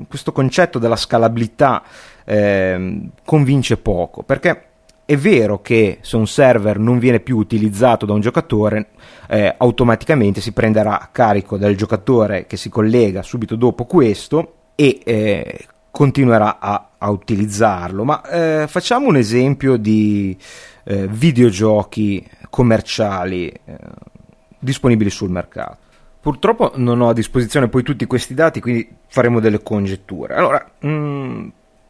[0.08, 1.82] questo concetto della scalabilità
[2.24, 4.66] eh, convince poco, perché
[5.04, 8.88] è vero che se un server non viene più utilizzato da un giocatore,
[9.28, 15.66] eh, automaticamente si prenderà carico del giocatore che si collega subito dopo questo e eh,
[15.90, 18.04] continuerà a, a utilizzarlo.
[18.04, 20.36] Ma eh, facciamo un esempio di
[20.84, 23.76] eh, videogiochi commerciali eh,
[24.58, 25.78] disponibili sul mercato.
[26.20, 30.34] Purtroppo non ho a disposizione poi tutti questi dati, quindi faremo delle congetture.
[30.34, 31.48] Allora, mh, mm,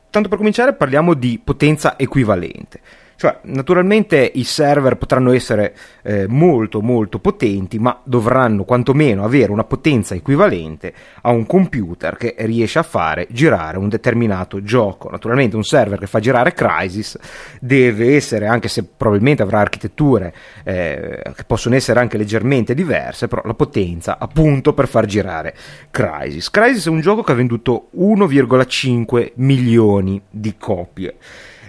[0.08, 2.80] tanto per cominciare parliamo di potenza equivalente.
[3.22, 9.62] Cioè, naturalmente i server potranno essere eh, molto molto potenti, ma dovranno quantomeno avere una
[9.62, 15.08] potenza equivalente a un computer che riesce a fare girare un determinato gioco.
[15.08, 17.16] Naturalmente un server che fa girare Crysis
[17.60, 23.42] deve essere, anche se probabilmente avrà architetture eh, che possono essere anche leggermente diverse, però
[23.44, 25.54] la potenza appunto per far girare
[25.92, 26.50] Crysis.
[26.50, 31.14] Crysis è un gioco che ha venduto 1,5 milioni di copie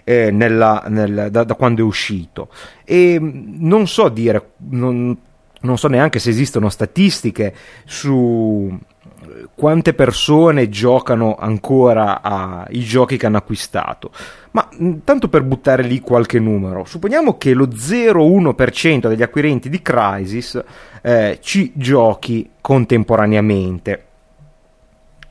[0.04, 2.50] eh, nella, nel, da, da, quando è uscito.
[2.84, 5.18] E mm, non so dire, non,
[5.62, 7.54] non so neanche se esistono statistiche
[7.86, 8.78] su
[9.56, 14.12] quante persone giocano ancora ai giochi che hanno acquistato.
[14.52, 19.82] Ma mm, tanto per buttare lì qualche numero, supponiamo che lo 0,1% degli acquirenti di
[19.82, 20.62] Crisis
[21.02, 24.06] eh, ci giochi contemporaneamente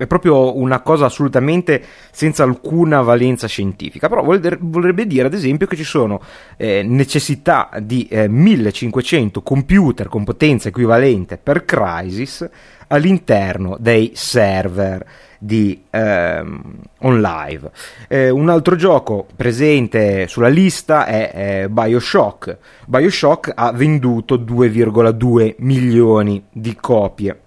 [0.03, 1.81] è proprio una cosa assolutamente
[2.11, 6.21] senza alcuna valenza scientifica, però vorrebbe dire ad esempio che ci sono
[6.57, 12.49] eh, necessità di eh, 1500 computer con potenza equivalente per Crysis
[12.89, 15.07] all'interno dei server
[15.39, 17.71] di ehm, OnLive.
[18.09, 22.59] Eh, un altro gioco presente sulla lista è eh, Bioshock.
[22.87, 27.41] Bioshock ha venduto 2,2 milioni di copie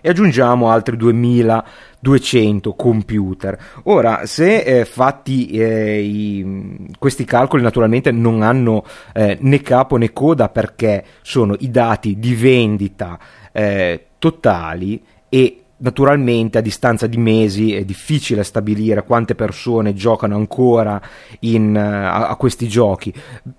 [0.00, 3.58] e aggiungiamo altri 2200 computer.
[3.84, 10.12] Ora, se eh, fatti eh, i, questi calcoli naturalmente non hanno eh, né capo né
[10.12, 13.18] coda perché sono i dati di vendita
[13.52, 21.00] eh, totali e naturalmente a distanza di mesi è difficile stabilire quante persone giocano ancora
[21.40, 23.12] in, eh, a, a, questi giochi.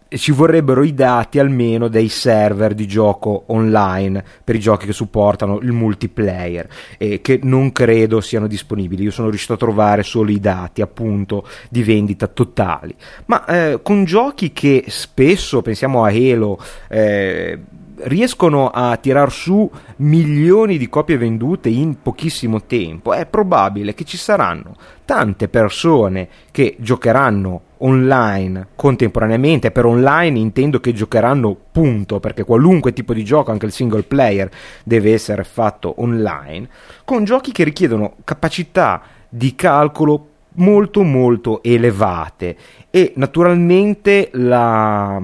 [0.07, 5.59] Ci vorrebbero i dati almeno dei server di gioco online per i giochi che supportano
[5.59, 6.67] il multiplayer
[6.97, 9.03] e che non credo siano disponibili.
[9.03, 12.93] Io sono riuscito a trovare solo i dati appunto di vendita totali.
[13.25, 16.59] Ma eh, con giochi che spesso pensiamo a Halo
[16.89, 17.59] eh,
[18.05, 24.17] riescono a tirar su milioni di copie vendute in pochissimo tempo, è probabile che ci
[24.17, 24.75] saranno
[25.05, 29.71] tante persone che giocheranno online contemporaneamente.
[29.71, 34.49] Per online intendo che giocheranno punto, perché qualunque tipo di gioco, anche il single player,
[34.83, 36.69] deve essere fatto online,
[37.05, 42.55] con giochi che richiedono capacità di calcolo molto molto elevate
[42.89, 45.21] e naturalmente la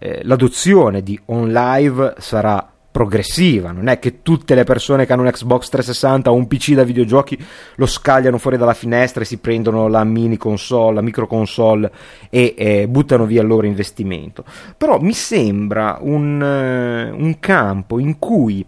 [0.00, 5.30] eh, l'adozione di OnLive sarà progressiva, non è che tutte le persone che hanno un
[5.30, 7.38] Xbox 360 o un PC da videogiochi
[7.76, 11.92] lo scagliano fuori dalla finestra e si prendono la mini console, la micro console
[12.30, 14.44] e eh, buttano via il loro investimento.
[14.76, 18.66] Però mi sembra un, uh, un campo in cui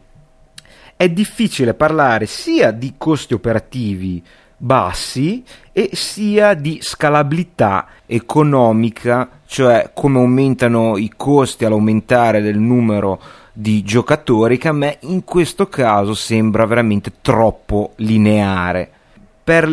[0.95, 4.23] è difficile parlare sia di costi operativi
[4.63, 5.43] bassi
[5.73, 13.21] e sia di scalabilità economica, cioè come aumentano i costi all'aumentare del numero
[13.53, 18.89] di giocatori che a me in questo caso sembra veramente troppo lineare.
[19.43, 19.69] Per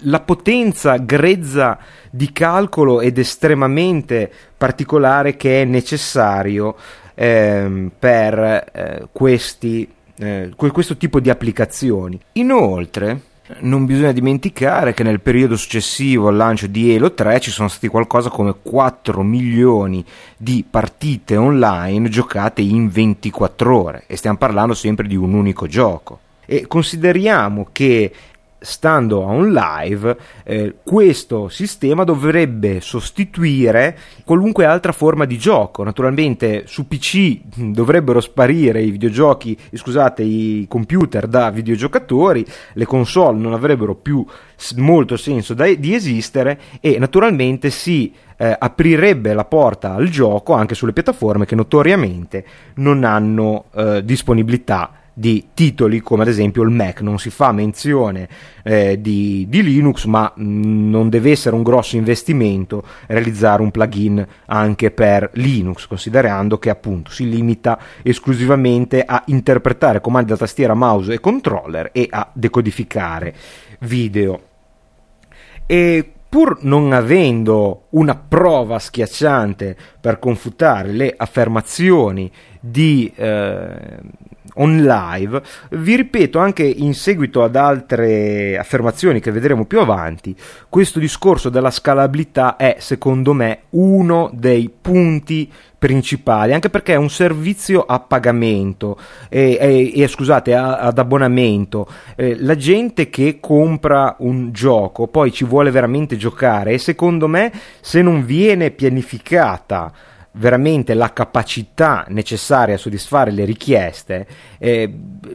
[0.00, 1.78] la potenza grezza
[2.10, 6.76] di calcolo ed estremamente particolare che è necessario
[7.14, 8.38] ehm, per
[8.70, 12.20] eh, questi, eh, questo tipo di applicazioni.
[12.32, 17.68] Inoltre, non bisogna dimenticare che nel periodo successivo al lancio di Halo 3 ci sono
[17.68, 20.04] stati qualcosa come 4 milioni
[20.36, 26.20] di partite online giocate in 24 ore e stiamo parlando sempre di un unico gioco.
[26.46, 28.12] E consideriamo che
[28.64, 35.84] stando a un live, eh, questo sistema dovrebbe sostituire qualunque altra forma di gioco.
[35.84, 43.52] Naturalmente su PC dovrebbero sparire i videogiochi, scusate, i computer da videogiocatori, le console non
[43.52, 44.24] avrebbero più
[44.76, 50.74] molto senso da, di esistere e naturalmente si eh, aprirebbe la porta al gioco anche
[50.74, 52.44] sulle piattaforme che notoriamente
[52.76, 58.28] non hanno eh, disponibilità di titoli come ad esempio il Mac, non si fa menzione
[58.64, 63.70] eh, di, di, Linux, ma mh, mm, non deve essere un grosso investimento realizzare un
[63.70, 70.74] plugin anche per Linux, considerando che appunto si limita esclusivamente a interpretare comandi da tastiera,
[70.74, 73.34] mouse e controller e a decodificare
[73.80, 74.40] video.
[75.66, 84.00] E pur non avendo una prova schiacciante per confutare le affermazioni di eh,
[84.54, 90.34] on live, vi ripeto anche in seguito ad altre affermazioni che vedremo più avanti,
[90.68, 95.50] questo discorso della scalabilità è secondo me uno dei punti
[95.84, 98.98] principali, anche perché è un servizio a pagamento
[99.28, 101.86] e, e, e scusate, a, ad abbonamento.
[102.16, 107.52] Eh, la gente che compra un gioco poi ci vuole veramente giocare e secondo me
[107.82, 109.92] se non viene pianificata
[110.36, 114.26] veramente la capacità necessaria a soddisfare le richieste,
[114.64, 114.92] eh,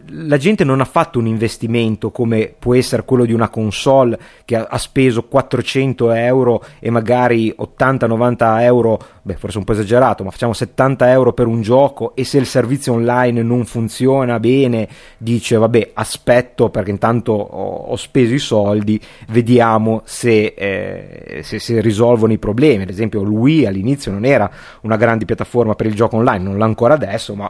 [0.09, 4.55] la gente non ha fatto un investimento come può essere quello di una console che
[4.55, 10.31] ha, ha speso 400 euro e magari 80-90 euro, beh forse un po' esagerato, ma
[10.31, 15.57] facciamo 70 euro per un gioco e se il servizio online non funziona bene dice
[15.57, 18.99] vabbè aspetto perché intanto ho, ho speso i soldi,
[19.29, 24.49] vediamo se, eh, se, se risolvono i problemi, ad esempio lui all'inizio non era
[24.81, 27.49] un una grande piattaforma per il gioco online, non l'ha ancora adesso, ma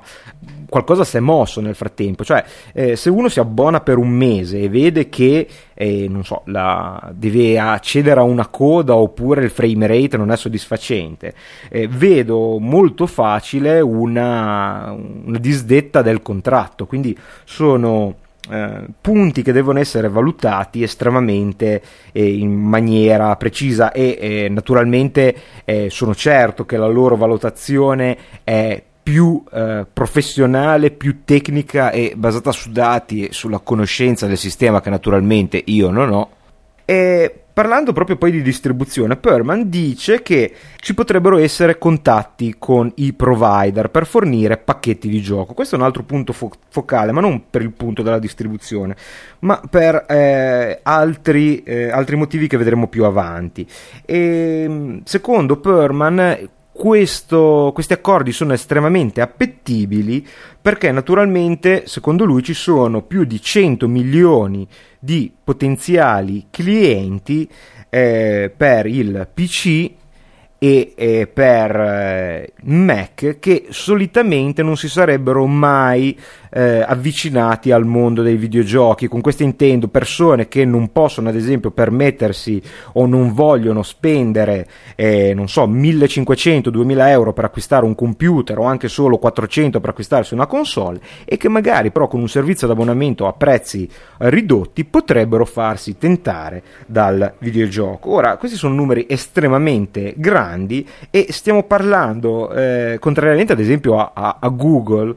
[0.69, 2.23] qualcosa si è mosso nel frattempo.
[2.23, 2.43] Cioè,
[2.73, 7.11] eh, se uno si abbona per un mese e vede che, eh, non so, la,
[7.13, 11.33] deve accedere a una coda oppure il frame rate non è soddisfacente,
[11.69, 14.95] eh, vedo molto facile una,
[15.25, 16.85] una disdetta del contratto.
[16.85, 18.15] Quindi sono
[18.49, 25.89] eh, punti che devono essere valutati estremamente eh, in maniera precisa e eh, naturalmente eh,
[25.89, 32.71] sono certo che la loro valutazione è più eh, professionale, più tecnica e basata su
[32.71, 36.29] dati e sulla conoscenza del sistema che naturalmente io non ho.
[36.85, 43.11] E Parlando proprio poi di distribuzione, Perman dice che ci potrebbero essere contatti con i
[43.11, 45.53] provider per fornire pacchetti di gioco.
[45.53, 48.95] Questo è un altro punto fo- focale, ma non per il punto della distribuzione,
[49.39, 53.67] ma per eh, altri, eh, altri motivi che vedremo più avanti.
[54.05, 56.47] E, secondo Perman,
[56.79, 60.25] questo, questi accordi sono estremamente appetibili
[60.61, 64.65] perché naturalmente secondo lui ci sono più di 100 milioni
[64.97, 67.49] di potenziali clienti
[67.89, 69.91] eh, per il PC
[70.57, 76.17] e eh, per eh, Mac che solitamente non si sarebbero mai
[76.49, 79.07] eh, avvicinati al mondo dei videogiochi.
[79.07, 82.61] Con questo intendo persone che non possono, ad esempio, permettersi
[82.93, 88.87] o non vogliono spendere, eh, non so, 1500-2000 euro per acquistare un computer o anche
[88.87, 93.33] solo 400 per acquistarsi una console e che magari però con un servizio d'abbonamento a
[93.33, 98.11] prezzi eh, ridotti potrebbero farsi tentare dal videogioco.
[98.11, 104.37] Ora, questi sono numeri estremamente grandi e stiamo parlando, eh, contrariamente ad esempio a, a,
[104.39, 105.15] a Google,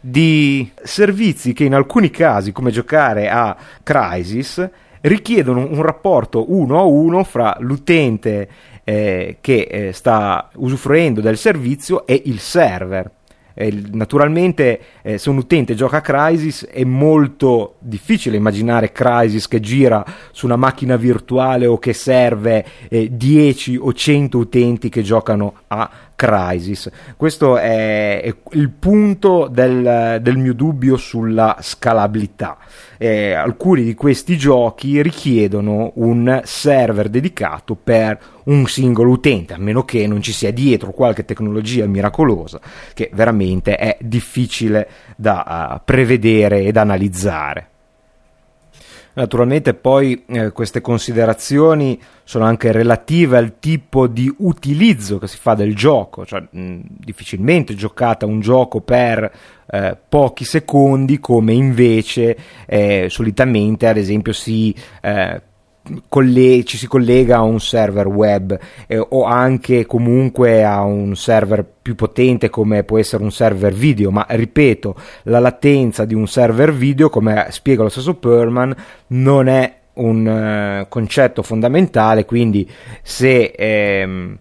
[0.00, 4.68] di servizi che in alcuni casi, come giocare a Crisis,
[5.02, 8.48] richiedono un rapporto uno a uno fra l'utente
[8.84, 13.10] eh, che eh, sta usufruendo del servizio e il server.
[13.52, 19.60] Eh, naturalmente eh, se un utente gioca a Crysis è molto difficile immaginare Crysis che
[19.60, 25.90] gira su una macchina virtuale o che serve 10 o 100 utenti che giocano a
[26.20, 26.90] Crysis.
[27.16, 32.58] Questo è, è il punto del, del, mio dubbio sulla scalabilità.
[32.98, 39.86] Eh, alcuni di questi giochi richiedono un server dedicato per un singolo utente, a meno
[39.86, 42.60] che non ci sia dietro qualche tecnologia miracolosa
[42.92, 47.68] che veramente è difficile da uh, prevedere ed analizzare.
[49.12, 55.54] Naturalmente poi eh, queste considerazioni sono anche relative al tipo di utilizzo che si fa
[55.54, 59.30] del gioco, cioè mh, difficilmente giocate un gioco per
[59.66, 62.36] eh, pochi secondi come invece
[62.66, 65.42] eh, solitamente ad esempio si eh,
[66.08, 71.64] colle- ci si collega a un server web eh, o anche comunque a un server
[71.82, 76.72] più potente come può essere un server video, ma ripeto, la latenza di un server
[76.72, 78.74] video, come spiega lo stesso Perman,
[79.08, 82.68] non è un uh, concetto fondamentale, quindi
[83.02, 84.38] se ehm,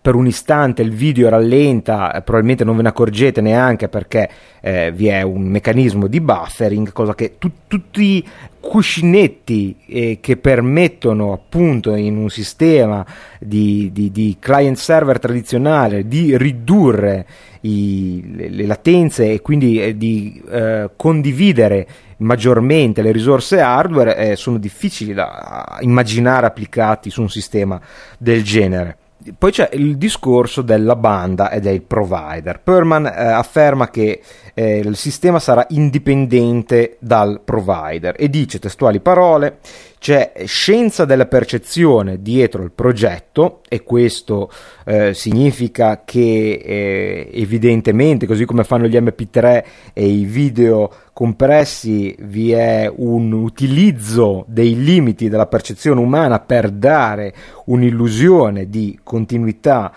[0.00, 4.28] per un istante il video rallenta, eh, probabilmente non ve ne accorgete neanche perché
[4.60, 8.24] eh, vi è un meccanismo di buffering, cosa che tu, tutti
[8.60, 13.06] cuscinetti eh, che permettono appunto in un sistema
[13.38, 17.26] di, di, di client server tradizionale di ridurre
[17.60, 21.86] i, le, le, latenze e quindi eh, di eh, condividere
[22.18, 27.80] maggiormente le risorse hardware eh, sono difficili da immaginare applicati su un sistema
[28.18, 28.96] del genere.
[29.36, 32.60] Poi c'è il discorso della banda e dei provider.
[32.60, 34.20] Perman eh, afferma che
[34.54, 39.58] eh, il sistema sarà indipendente dal provider e dice testuali parole
[40.06, 44.52] c'è scienza della percezione dietro il progetto e questo
[44.84, 52.52] eh, significa che eh, evidentemente così come fanno gli mp3 e i video compressi vi
[52.52, 57.34] è un utilizzo dei limiti della percezione umana per dare
[57.64, 59.92] un'illusione di continuità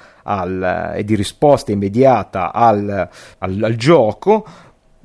[0.95, 4.45] e di risposta immediata al, al, al gioco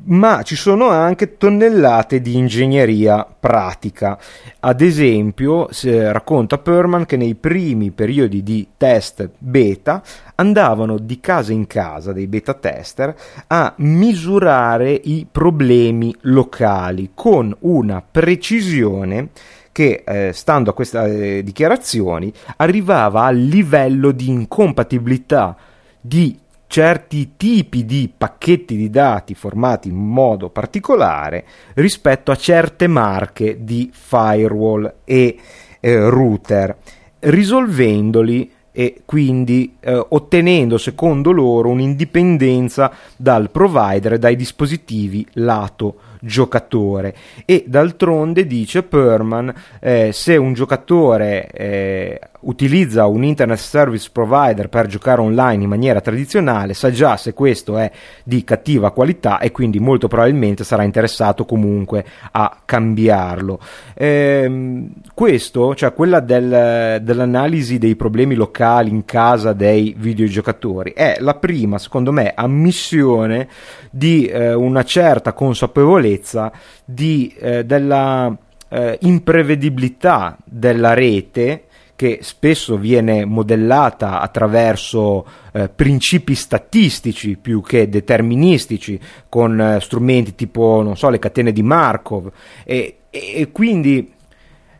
[0.06, 4.18] ma ci sono anche tonnellate di ingegneria pratica.
[4.60, 10.02] Ad esempio, racconta Perman che nei primi periodi di test beta
[10.34, 13.14] andavano di casa in casa dei beta tester
[13.46, 19.30] a misurare i problemi locali con una precisione
[19.72, 25.56] che, eh, stando a queste eh, dichiarazioni, arrivava al livello di incompatibilità
[26.00, 26.38] di
[26.74, 31.44] certi tipi di pacchetti di dati formati in modo particolare
[31.74, 35.38] rispetto a certe marche di firewall e
[35.78, 36.76] eh, router,
[37.20, 47.14] risolvendoli e quindi eh, ottenendo secondo loro un'indipendenza dal provider e dai dispositivi lato giocatore.
[47.44, 54.86] E d'altronde dice Perman eh, se un giocatore eh, utilizza un internet service provider per
[54.86, 57.90] giocare online in maniera tradizionale sa già se questo è
[58.22, 63.58] di cattiva qualità e quindi molto probabilmente sarà interessato comunque a cambiarlo.
[63.94, 71.34] Ehm, questo cioè quella del, dell'analisi dei problemi locali in casa dei videogiocatori è la
[71.34, 73.48] prima secondo me ammissione
[73.90, 76.52] di eh, una certa consapevolezza
[76.84, 78.36] di, eh, della
[78.68, 81.64] eh, imprevedibilità della rete
[81.96, 90.82] che spesso viene modellata attraverso eh, principi statistici più che deterministici con eh, strumenti tipo
[90.82, 92.30] non so le catene di Markov.
[92.64, 94.12] E, e quindi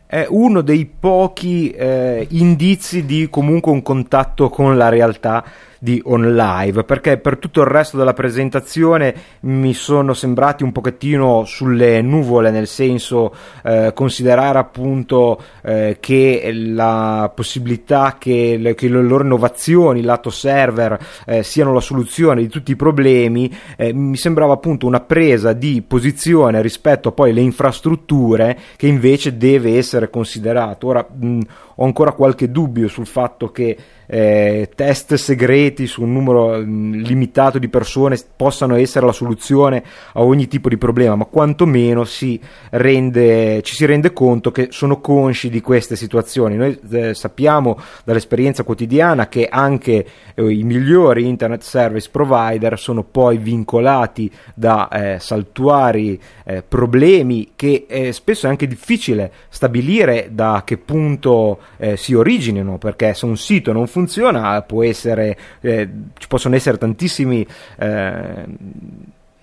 [0.07, 5.43] è uno dei pochi eh, indizi di comunque un contatto con la realtà
[5.85, 12.01] di OnLive perché per tutto il resto della presentazione mi sono sembrati un pochettino sulle
[12.01, 13.31] nuvole nel senso
[13.63, 20.97] eh, considerare appunto eh, che la possibilità che le, che le, loro innovazioni lato server
[21.27, 25.83] eh, siano la soluzione di tutti i problemi eh, mi sembrava appunto una presa di
[25.83, 31.39] posizione rispetto poi le infrastrutture che invece deve essere considerato ora mh,
[31.75, 36.93] ho ancora qualche dubbio sul fatto che eh, test segreti su un numero mh, mm,
[37.03, 42.39] limitato di persone possano essere la soluzione a ogni tipo di problema, ma quantomeno si
[42.71, 46.55] rende, ci si rende conto che sono consci di queste situazioni.
[46.55, 53.37] Noi eh, sappiamo dall'esperienza quotidiana che anche eh, i migliori internet service provider sono poi
[53.37, 60.77] vincolati da eh, saltuari eh, problemi che eh, spesso è anche difficile stabilire da che
[60.77, 61.59] punto
[61.95, 67.45] si originino, perché se un sito non funziona, può essere, eh, ci possono essere tantissimi
[67.77, 68.45] eh,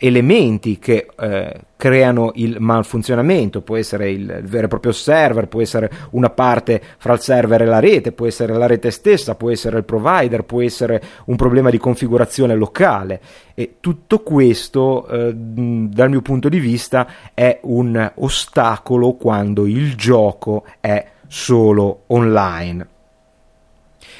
[0.05, 5.91] elementi che eh, creano il malfunzionamento, può essere il, vero e proprio server, può essere
[6.11, 9.79] una parte fra il server e la rete, può essere la rete stessa, può essere
[9.79, 13.21] il provider, può essere un problema di configurazione locale.
[13.55, 20.65] E tutto questo eh, dal mio punto di vista è un ostacolo quando il gioco
[20.81, 22.87] è solo online.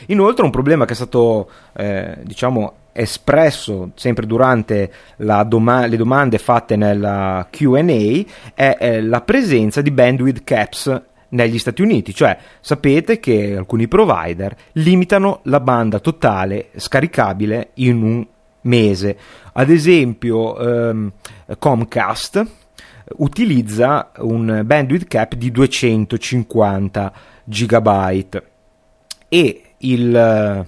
[0.07, 6.77] Inoltre un problema che è stato eh, diciamo espresso sempre durante doma- le domande fatte
[6.77, 7.83] nella QA
[8.55, 14.57] è eh, la presenza di bandwidth caps negli Stati Uniti, cioè sapete che alcuni provider
[14.73, 18.27] limitano la banda totale scaricabile in un
[18.63, 19.19] mese.
[19.53, 21.13] Ad esempio ehm,
[21.59, 22.47] Comcast
[23.17, 27.13] utilizza un bandwidth cap di 250
[27.45, 28.43] gigabyte.
[29.29, 30.67] E il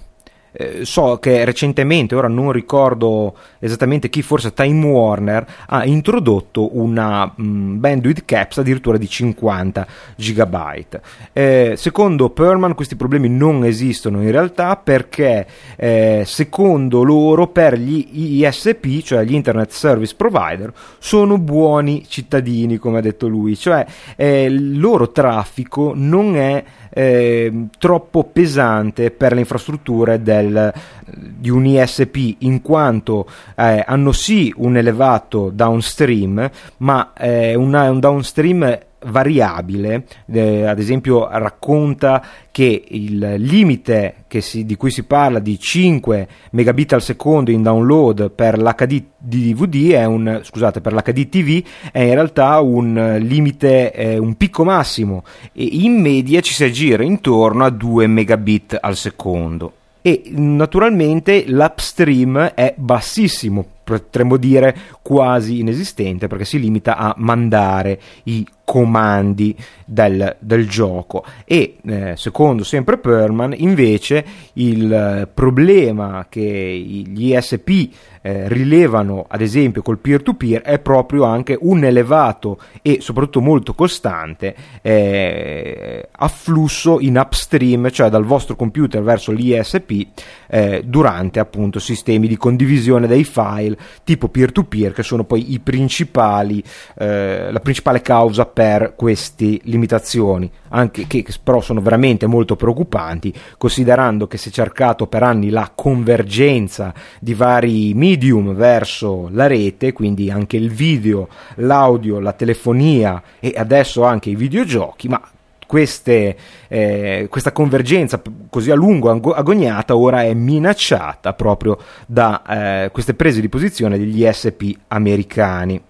[0.57, 7.25] eh, so che recentemente, ora non ricordo esattamente chi, forse Time Warner, ha introdotto una
[7.25, 10.99] mh, mm, bandwidth caps addirittura di 50 GB.
[11.33, 15.45] Eh, secondo Perlman questi problemi non esistono in realtà perché
[15.75, 22.99] eh, secondo loro per gli ISP, cioè gli Internet Service Provider, sono buoni cittadini, come
[22.99, 23.85] ha detto lui, cioè
[24.15, 26.63] eh, il loro traffico non è
[26.97, 30.73] eh, troppo pesante per le infrastrutture del,
[31.05, 37.99] di un ISP in quanto eh, hanno sì un elevato downstream ma eh, una, un
[37.99, 45.39] downstream variabile, eh, ad esempio racconta che il limite che si, di cui si parla
[45.39, 51.29] di 5 megabit al secondo in download per l'HD DVD è un, scusate, per l'HD
[51.29, 55.23] TV è in realtà un limite, eh, un picco massimo.
[55.51, 59.73] E in media ci si aggira intorno a 2 megabit al secondo.
[60.01, 68.45] E naturalmente l'upstream è bassissimo, potremmo dire quasi inesistente perché si limita a mandare i
[68.65, 69.55] comandi
[69.85, 71.23] del, del gioco.
[71.45, 77.89] E eh, secondo sempre Perman invece il problema che gli ISP
[78.25, 84.55] eh, rilevano ad esempio col peer-to-peer è proprio anche un elevato e soprattutto molto costante
[84.81, 90.07] eh, afflusso in upstream, cioè dal vostro computer verso l'ISP
[90.47, 96.63] eh, durante appunto sistemi di condivisione dei file tipo peer-to-peer che sono poi i principali,
[96.97, 104.27] eh, la principale causa per queste limitazioni, anche che però sono veramente molto preoccupanti, considerando
[104.27, 110.31] che si è cercato per anni la convergenza di vari medium verso la rete, quindi
[110.31, 115.21] anche il video, l'audio, la telefonia e adesso anche i videogiochi, ma
[115.67, 116.37] queste,
[116.69, 123.41] eh, questa convergenza così a lungo agognata ora è minacciata proprio da eh, queste prese
[123.41, 125.81] di posizione degli SP americani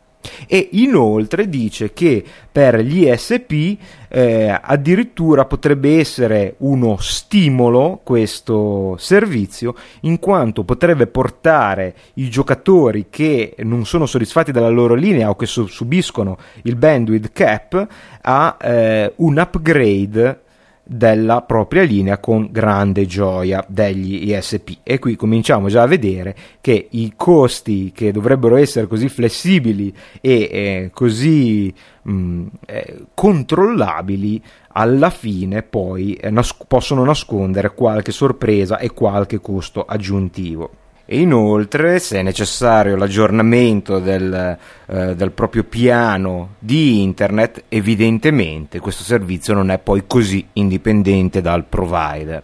[0.48, 3.78] e inoltre dice che per gli ISP
[4.10, 13.56] eh, addirittura potrebbe essere uno stimolo questo servizio in quanto potrebbe portare i giocatori che
[13.60, 17.88] non sono soddisfatti dalla loro linea o che subiscono il bandwidth cap
[18.22, 20.44] a eh, un upgrade
[20.88, 26.88] della propria linea con grande gioia degli ISP e qui cominciamo già a vedere che
[26.92, 31.74] i costi che dovrebbero essere così flessibili e eh, così
[32.04, 34.42] mh, mm, eh, controllabili
[34.74, 40.70] alla fine poi eh, nas- possono nascondere qualche sorpresa e qualche costo aggiuntivo
[41.06, 49.04] e inoltre se è necessario l'aggiornamento del, eh, del, proprio piano di internet evidentemente questo
[49.04, 52.42] servizio non è poi così indipendente dal provider.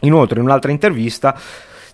[0.00, 1.38] Inoltre in un'altra intervista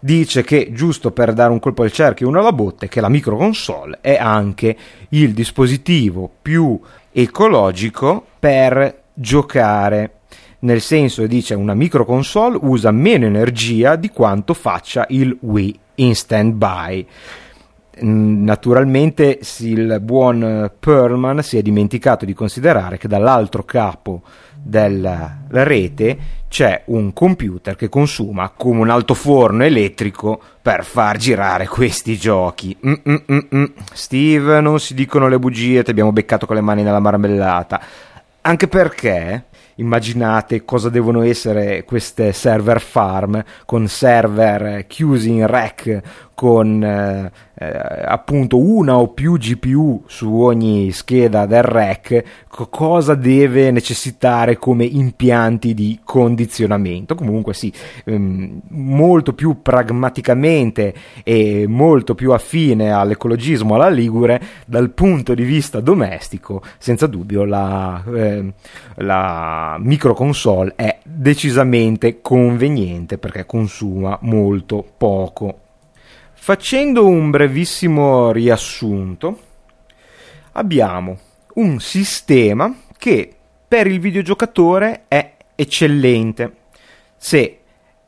[0.01, 3.09] dice che giusto per dare un colpo al cerchio e uno alla botte che la
[3.09, 4.77] microconsole è anche
[5.11, 6.81] il dispositivo più
[7.13, 10.15] ecologico per giocare.
[10.61, 17.07] Nel senso dice una microconsole usa meno energia di quanto faccia il Wii in stand-by.
[18.03, 24.23] Mm, naturalmente il buon Perlman si è dimenticato di considerare che dall'altro capo
[24.63, 32.17] della rete c'è un computer che consuma come un altoforno elettrico per far girare questi
[32.17, 32.77] giochi.
[32.85, 33.73] Mm-mm-mm.
[33.93, 37.81] Steve, non si dicono le bugie, ti abbiamo beccato con le mani nella marmellata.
[38.43, 39.45] Anche perché
[39.81, 46.01] immaginate cosa devono essere queste server farm con server chiusi in rack
[46.41, 53.71] con eh, eh, appunto una o più GPU su ogni scheda del rack, cosa deve
[53.71, 57.15] necessitare come impianti di condizionamento.
[57.15, 57.71] Comunque sì,
[58.07, 65.81] ehm, molto più pragmaticamente e molto più affine all'ecologismo alla Ligure dal punto di vista
[65.81, 68.53] domestico, senza dubbio la, eh,
[68.95, 75.69] la microconsole è decisamente conveniente perché consuma molto poco.
[76.43, 79.41] Facendo un brevissimo riassunto,
[80.53, 81.19] abbiamo
[81.57, 83.37] un sistema che
[83.69, 86.57] per il videogiocatore è eccellente,
[87.15, 87.59] se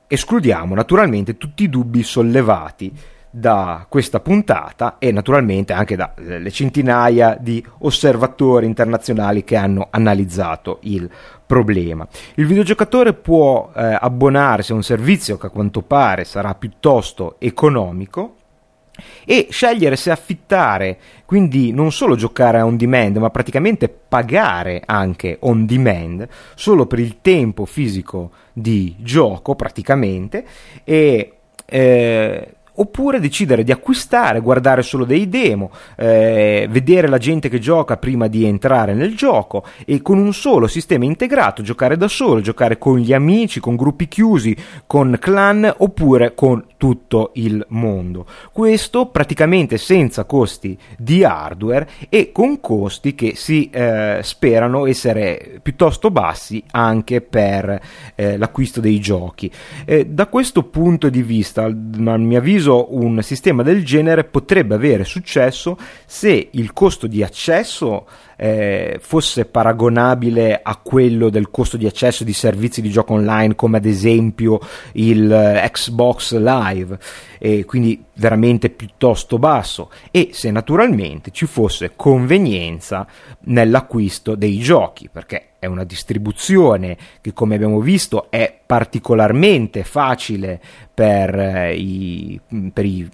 [0.07, 2.91] escludiamo naturalmente tutti i dubbi sollevati
[3.35, 11.11] da questa puntata e naturalmente anche dalle centinaia di osservatori internazionali che hanno analizzato il
[11.47, 12.07] problema.
[12.35, 18.37] Il videogiocatore può eh, abbonarsi a un servizio che a quanto pare sarà piuttosto economico
[19.25, 25.65] e scegliere se affittare, quindi non solo giocare on demand, ma praticamente pagare anche on
[25.65, 30.45] demand solo per il tempo fisico di gioco, praticamente,
[30.85, 31.33] e
[31.65, 37.97] eh, oppure decidere di acquistare, guardare solo dei demo, eh, vedere la gente che gioca
[37.97, 42.79] prima di entrare nel gioco e con un solo sistema integrato giocare da solo, giocare
[42.79, 44.57] con gli amici, con gruppi chiusi,
[44.87, 48.27] con clan oppure con tutto il mondo.
[48.53, 56.11] Questo praticamente senza costi di hardware e con costi che si eh, sperano essere piuttosto
[56.11, 57.81] bassi anche per
[58.15, 59.51] eh, l'acquisto dei giochi.
[59.85, 65.05] Eh, da questo punto di vista, a mio avviso, un sistema del genere potrebbe avere
[65.05, 68.07] successo se il costo di accesso
[68.43, 73.77] eh, fosse paragonabile a quello del costo di accesso di servizi di gioco online come
[73.77, 74.59] ad esempio
[74.95, 76.99] il eh, Xbox Live
[77.39, 83.07] e quindi veramente piuttosto basso e se naturalmente ci fosse convenienza
[83.43, 90.61] nell'acquisto dei giochi perché è una distribuzione che come abbiamo visto è particolarmente facile
[90.93, 92.41] per, eh, i,
[92.73, 93.09] per i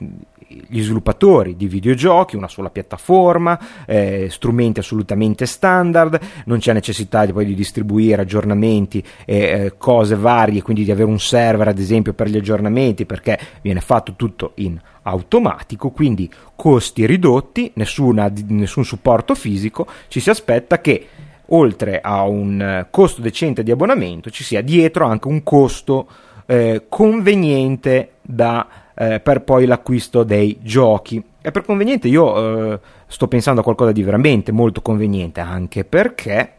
[0.49, 7.33] gli sviluppatori di videogiochi, una sola piattaforma, eh, strumenti assolutamente standard, non c'è necessità di,
[7.33, 12.15] poi di distribuire aggiornamenti e eh, cose varie, quindi di avere un server ad esempio
[12.15, 19.35] per gli aggiornamenti perché viene fatto tutto in automatico, quindi costi ridotti, nessuna, nessun supporto
[19.35, 21.07] fisico, ci si aspetta che
[21.51, 26.07] oltre a un costo decente di abbonamento ci sia dietro anche un costo
[26.47, 28.67] eh, conveniente da
[28.99, 31.23] eh, per poi l'acquisto dei giochi.
[31.41, 36.53] E per conveniente io eh, sto pensando a qualcosa di veramente molto conveniente, anche perché,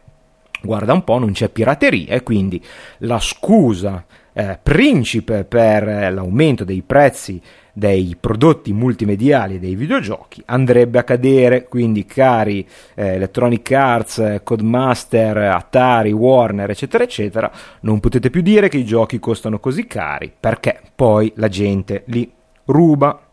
[0.62, 2.64] guarda un po', non c'è pirateria e quindi
[3.00, 7.42] la scusa eh, principe per l'aumento dei prezzi
[7.80, 15.38] dei prodotti multimediali e dei videogiochi andrebbe a cadere, quindi cari eh, Electronic Arts, Codemaster,
[15.38, 17.52] Atari, Warner, eccetera, eccetera,
[17.82, 22.30] non potete più dire che i giochi costano così cari perché poi la gente li
[22.66, 23.24] ruba.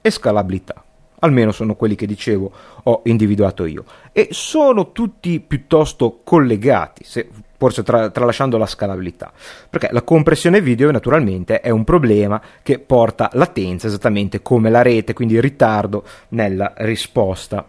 [0.01, 0.84] e scalabilità
[1.21, 2.53] almeno sono quelli che dicevo
[2.83, 9.33] ho individuato io, e sono tutti piuttosto collegati, se, forse tra, tralasciando la scalabilità,
[9.71, 15.13] perché la compressione video naturalmente è un problema che porta latenza esattamente come la rete,
[15.13, 17.67] quindi ritardo nella risposta.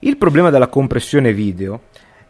[0.00, 1.82] Il problema della compressione video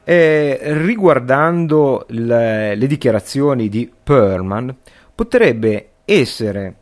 [0.04, 4.76] eh, riguardando le, le dichiarazioni di Perlman
[5.14, 6.74] potrebbe essere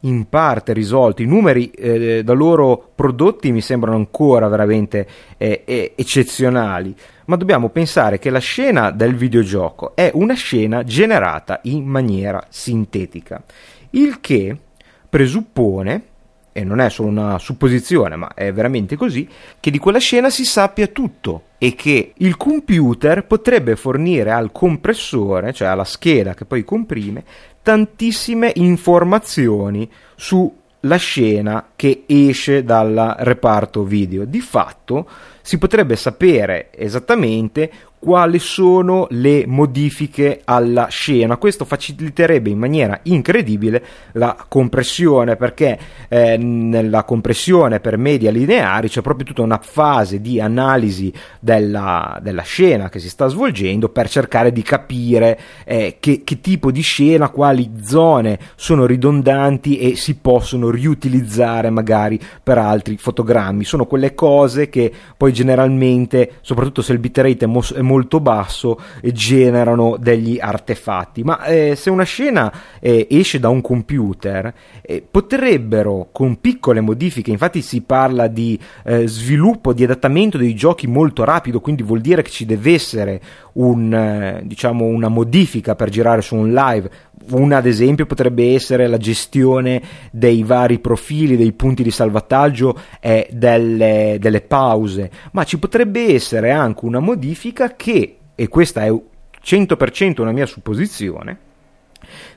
[0.00, 1.22] in parte risolto.
[1.22, 6.94] I numeri eh, da loro prodotti mi sembrano ancora veramente eh, eh, eccezionali,
[7.26, 13.42] ma dobbiamo pensare che la scena del videogioco è una scena generata in maniera sintetica,
[13.90, 14.56] il che
[15.08, 16.14] presuppone
[16.56, 19.28] e non è solo una supposizione, ma è veramente così,
[19.60, 25.52] che di quella scena si sappia tutto e che il computer potrebbe fornire al compressore,
[25.52, 27.24] cioè alla scheda che poi comprime,
[27.66, 34.24] tantissime informazioni sulla scena che esce dal reparto video.
[34.24, 35.08] Di fatto
[35.42, 37.68] si potrebbe sapere esattamente
[38.06, 41.38] quali sono le modifiche alla scena.
[41.38, 45.76] Questo faciliterebbe in maniera incredibile la compressione perché
[46.06, 52.42] eh, nella compressione per media lineari c'è proprio tutta una fase di analisi della, della
[52.42, 57.30] scena che si sta svolgendo per cercare di capire eh, che, che tipo di scena,
[57.30, 63.64] quali zone sono ridondanti e si possono riutilizzare magari per altri fotogrammi.
[63.64, 69.12] Sono quelle cose che poi generalmente, soprattutto se il bitrate è, è molto basso, eh,
[69.12, 71.22] generano degli artefatti.
[71.22, 74.52] Ma eh, se una scena eh, esce da un computer,
[74.82, 80.86] eh, potrebbero con piccole modifiche, infatti si parla di eh, sviluppo, di adattamento dei giochi
[80.86, 83.20] molto rapido, quindi vuol dire che ci deve essere
[83.54, 86.90] un, eh, diciamo, una modifica per girare su un live.
[87.28, 89.82] Una, ad esempio, potrebbe essere la gestione
[90.12, 96.52] dei vari profili, dei punti di salvataggio e delle, delle pause, ma ci potrebbe essere
[96.52, 101.38] anche una modifica che, e questa è 100% una mia supposizione,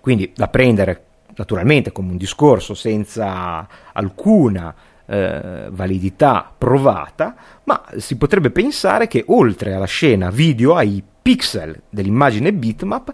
[0.01, 1.03] quindi da prendere
[1.35, 4.73] naturalmente come un discorso senza alcuna
[5.05, 12.53] eh, validità provata, ma si potrebbe pensare che oltre alla scena video, ai pixel dell'immagine
[12.53, 13.11] bitmap,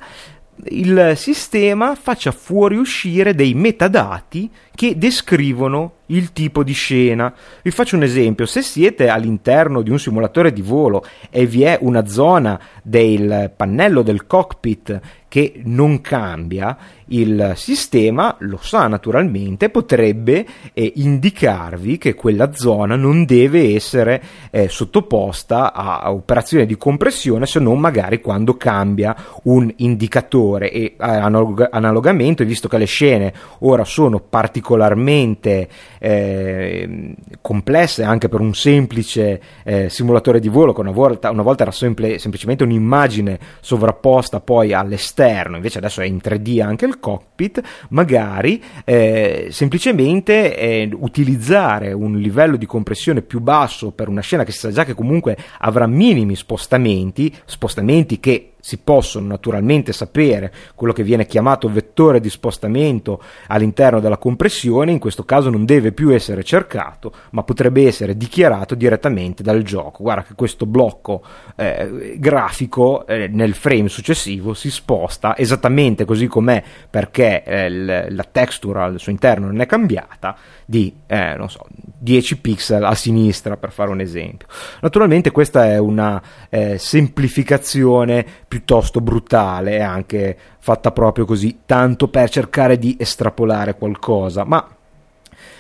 [0.70, 7.34] il sistema faccia fuoriuscire dei metadati che descrivono il tipo di scena.
[7.62, 11.78] Vi faccio un esempio, se siete all'interno di un simulatore di volo e vi è
[11.82, 15.02] una zona del pannello del cockpit
[15.36, 16.78] che non cambia,
[17.08, 24.70] il sistema lo sa naturalmente, potrebbe eh, indicarvi che quella zona non deve essere eh,
[24.70, 29.14] sottoposta a, a, operazioni di compressione se non magari quando cambia
[29.44, 35.68] un indicatore e eh, analog- analogamente, visto che le scene ora sono particolarmente
[36.00, 41.64] eh, complesse anche per un semplice eh, simulatore di volo che una volta, una volta
[41.64, 47.00] era semple- semplicemente un'immagine sovrapposta poi all'esterno esterno, invece adesso è in 3D anche il
[47.00, 54.44] cockpit, magari eh, semplicemente eh, utilizzare un livello di compressione più basso per una scena
[54.44, 60.52] che si sa già che comunque avrà minimi spostamenti, spostamenti che si possono naturalmente sapere
[60.74, 65.92] quello che viene chiamato vettore di spostamento all'interno della compressione, in questo caso non deve
[65.92, 70.02] più essere cercato, ma potrebbe essere dichiarato direttamente dal gioco.
[70.02, 71.22] Guarda che questo blocco
[71.56, 78.82] eh, grafico eh, nel frame successivo si sposta esattamente così com'è perché eh, la texture
[78.82, 80.36] al suo interno non è cambiata
[80.66, 81.68] di eh, so,
[82.00, 84.48] 10 pixel a sinistra per fare un esempio.
[84.82, 86.20] Naturalmente questa è una
[86.50, 88.26] eh, semplificazione
[88.56, 94.66] piuttosto brutale, anche fatta proprio così, tanto per cercare di estrapolare qualcosa, ma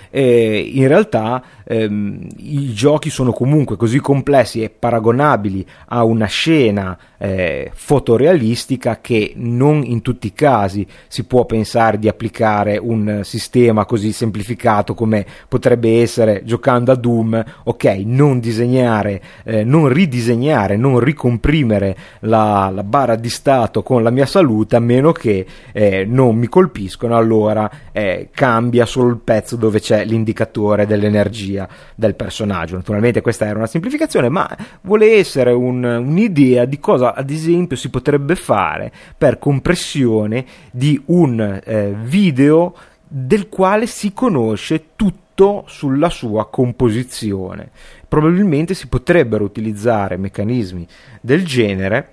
[0.09, 6.97] eh, in realtà ehm, i giochi sono comunque così complessi e paragonabili a una scena
[7.17, 13.85] eh, fotorealistica che non in tutti i casi si può pensare di applicare un sistema
[13.85, 20.99] così semplificato come potrebbe essere giocando a Doom, ok, non disegnare, eh, non ridisegnare, non
[20.99, 26.35] ricomprimere la, la, barra di stato con la mia salute a meno che eh, non
[26.35, 31.54] mi colpiscono, allora eh, cambia solo il pezzo dove c'è l'indicatore dell'energia
[31.95, 32.75] del personaggio.
[32.75, 34.49] Naturalmente questa era una semplificazione, ma
[34.81, 41.61] vuole essere un, un'idea di cosa ad esempio si potrebbe fare per compressione di un
[41.63, 42.75] eh, video
[43.07, 47.69] del quale si conosce tutto sulla sua composizione.
[48.07, 50.87] Probabilmente si potrebbero utilizzare meccanismi
[51.21, 52.09] del genere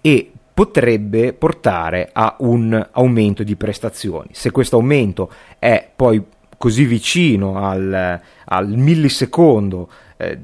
[0.00, 4.28] e potrebbe portare a un aumento di prestazioni.
[4.32, 6.24] Se questo aumento è poi
[6.56, 10.38] così vicino al, al millisecondo eh,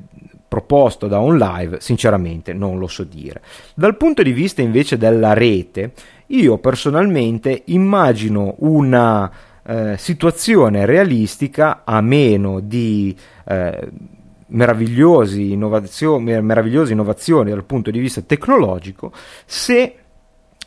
[0.52, 3.40] proposto da un live, sinceramente non lo so dire.
[3.74, 5.92] Dal punto di vista invece della rete,
[6.26, 9.30] io personalmente immagino una
[9.64, 13.16] eh, situazione realistica a meno di
[13.46, 13.88] eh,
[14.48, 19.12] innovazioni, meravigliose innovazioni dal punto di vista tecnologico
[19.46, 19.96] se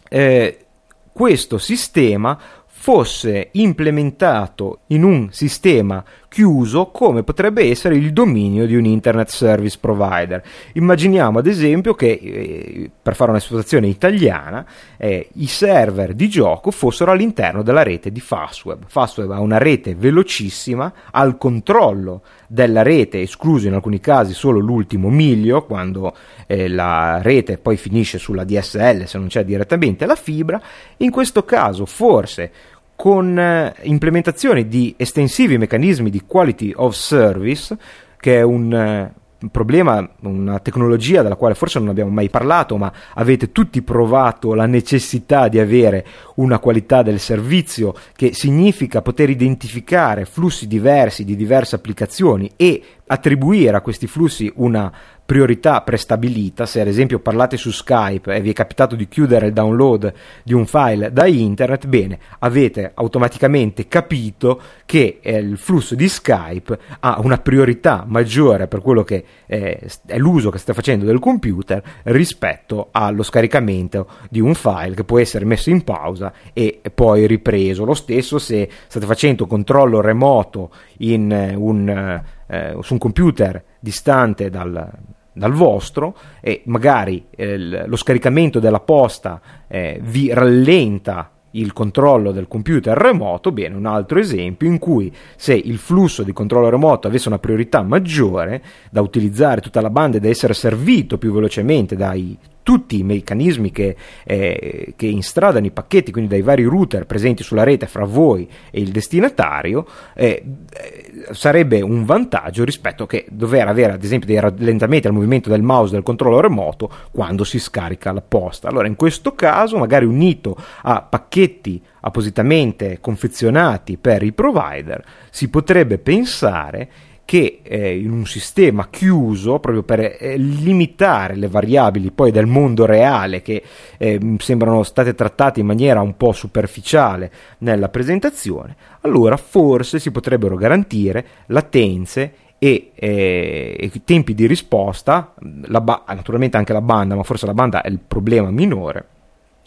[0.09, 0.65] eh,
[1.11, 2.37] questo sistema
[2.85, 9.77] fosse implementato in un sistema chiuso come potrebbe essere il dominio di un internet service
[9.79, 10.43] provider.
[10.73, 14.63] Immaginiamo ad esempio che, eh, per fare una situazione italiana,
[14.97, 18.83] eh, i server di gioco fossero all'interno della rete di Fastweb.
[18.85, 25.09] Fastweb ha una rete velocissima, al controllo della rete, escluso in alcuni casi solo l'ultimo
[25.09, 30.61] miglio, quando eh, la rete poi finisce sulla DSL se non c'è direttamente la fibra.
[30.97, 32.51] In questo caso forse
[32.95, 37.77] con eh, implementazione di estensivi meccanismi di quality of service,
[38.19, 39.13] che è un eh,
[39.51, 44.65] problema, una tecnologia della quale forse non abbiamo mai parlato, ma avete tutti provato la
[44.65, 46.05] necessità di avere
[46.35, 53.77] una qualità del servizio che significa poter identificare flussi diversi di diverse applicazioni e attribuire
[53.77, 54.91] a questi flussi una
[55.25, 59.53] priorità prestabilita, se ad esempio parlate su Skype e vi è capitato di chiudere il
[59.53, 66.07] download di un file da internet, bene, avete automaticamente capito che eh, il flusso di
[66.07, 71.19] Skype ha una priorità maggiore per quello che eh, è l'uso che state facendo del
[71.19, 77.25] computer rispetto allo scaricamento di un file che può essere messo in pausa e poi
[77.25, 77.83] ripreso.
[77.83, 84.49] Lo stesso se state facendo controllo remoto in eh, un, eh, su un computer distante
[84.49, 84.91] dal,
[85.33, 92.47] dal vostro e magari eh, lo scaricamento della posta eh, vi rallenta il controllo del
[92.47, 97.27] computer remoto, bene, un altro esempio in cui se il flusso di controllo remoto avesse
[97.27, 98.61] una priorità maggiore
[98.91, 103.71] da utilizzare tutta la banda e da essere servito più velocemente dai tutti i meccanismi
[103.71, 108.49] che, eh, che, instradano i pacchetti, quindi dai vari router presenti sulla rete fra voi
[108.71, 109.85] e il destinatario,
[110.15, 110.43] eh,
[110.73, 115.61] eh, sarebbe un vantaggio rispetto che dover avere ad esempio dei rallentamenti al movimento del
[115.61, 118.67] mouse del controllo remoto quando si scarica la posta.
[118.67, 125.99] Allora in questo caso magari unito a pacchetti appositamente confezionati per i provider si potrebbe
[125.99, 126.89] pensare
[127.25, 132.85] che eh, in un sistema chiuso, proprio per eh, limitare le variabili poi del mondo
[132.85, 133.63] reale che
[133.97, 140.55] eh, sembrano state trattate in maniera un po' superficiale nella presentazione, allora forse si potrebbero
[140.55, 147.47] garantire latenze e, eh, e tempi di risposta, ba- naturalmente anche la banda, ma forse
[147.47, 149.07] la banda è il problema minore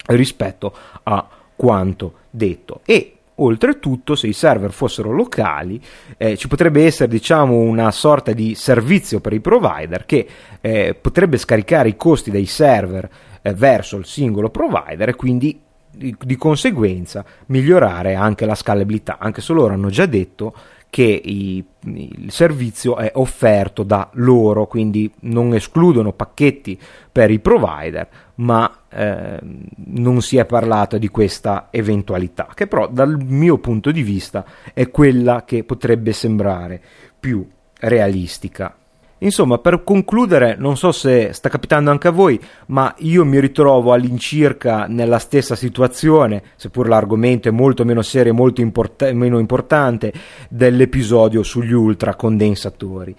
[0.06, 0.72] rispetto
[1.02, 2.80] a quanto detto.
[2.84, 5.80] E Oltretutto, se i server fossero locali,
[6.16, 10.26] eh, ci potrebbe essere diciamo, una sorta di servizio per i provider che
[10.60, 13.08] eh, potrebbe scaricare i costi dei server
[13.42, 15.60] eh, verso il singolo provider e quindi
[15.90, 20.54] di, di, conseguenza migliorare anche la scalabilità, anche se loro hanno già detto
[20.90, 26.78] che i, il servizio è offerto da loro, quindi non escludono pacchetti
[27.12, 29.38] per i provider, ma eh,
[29.86, 34.90] non si è parlato di questa eventualità, che però dal mio punto di vista è
[34.90, 36.80] quella che potrebbe sembrare
[37.18, 37.46] più
[37.80, 38.77] realistica.
[39.20, 43.92] Insomma, per concludere, non so se sta capitando anche a voi, ma io mi ritrovo
[43.92, 50.12] all'incirca nella stessa situazione, seppur l'argomento è molto meno serio e molto import- meno importante,
[50.48, 53.14] dell'episodio sugli ultracondensatori.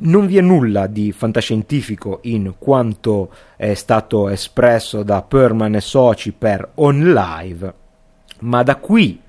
[0.00, 6.32] Non vi è nulla di fantascientifico in quanto è stato espresso da Perman e Soci
[6.32, 7.74] per OnLive,
[8.40, 9.20] ma da qui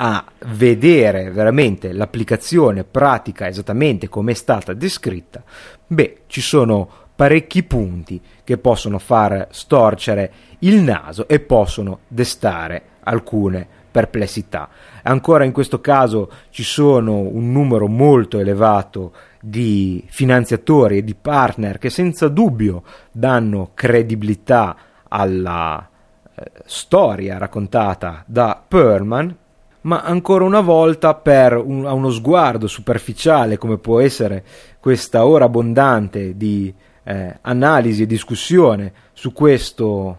[0.00, 5.42] a vedere veramente l'applicazione pratica esattamente come è stata descritta,
[5.86, 13.66] beh, ci sono parecchi punti che possono far storcere il naso e possono destare alcune
[13.90, 14.68] perplessità.
[15.02, 21.78] Ancora in questo caso ci sono un numero molto elevato di finanziatori e di partner
[21.78, 24.76] che senza dubbio danno credibilità
[25.08, 25.88] alla
[26.34, 29.36] eh, storia raccontata da Perman
[29.82, 34.44] ma ancora una volta per un, a uno sguardo superficiale come può essere
[34.80, 36.72] questa ora abbondante di
[37.04, 40.18] eh, analisi e discussione su questo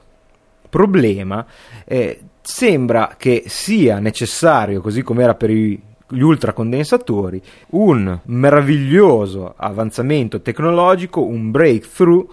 [0.69, 1.45] problema,
[1.85, 7.41] eh, sembra che sia necessario, così come era per i, gli ultracondensatori,
[7.71, 12.27] un meraviglioso avanzamento tecnologico, un breakthrough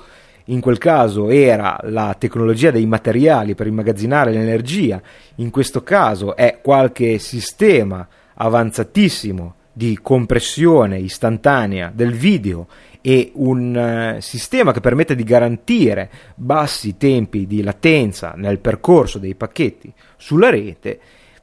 [0.47, 5.01] in quel caso era la tecnologia dei materiali per immagazzinare l'energia,
[5.37, 12.67] in questo caso è qualche sistema avanzatissimo di compressione istantanea del video
[13.01, 19.35] e un uh, sistema che permette di garantire bassi tempi di latenza nel percorso dei
[19.35, 20.99] pacchetti sulla rete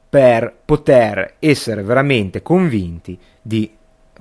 [0.08, 3.70] per poter essere veramente convinti di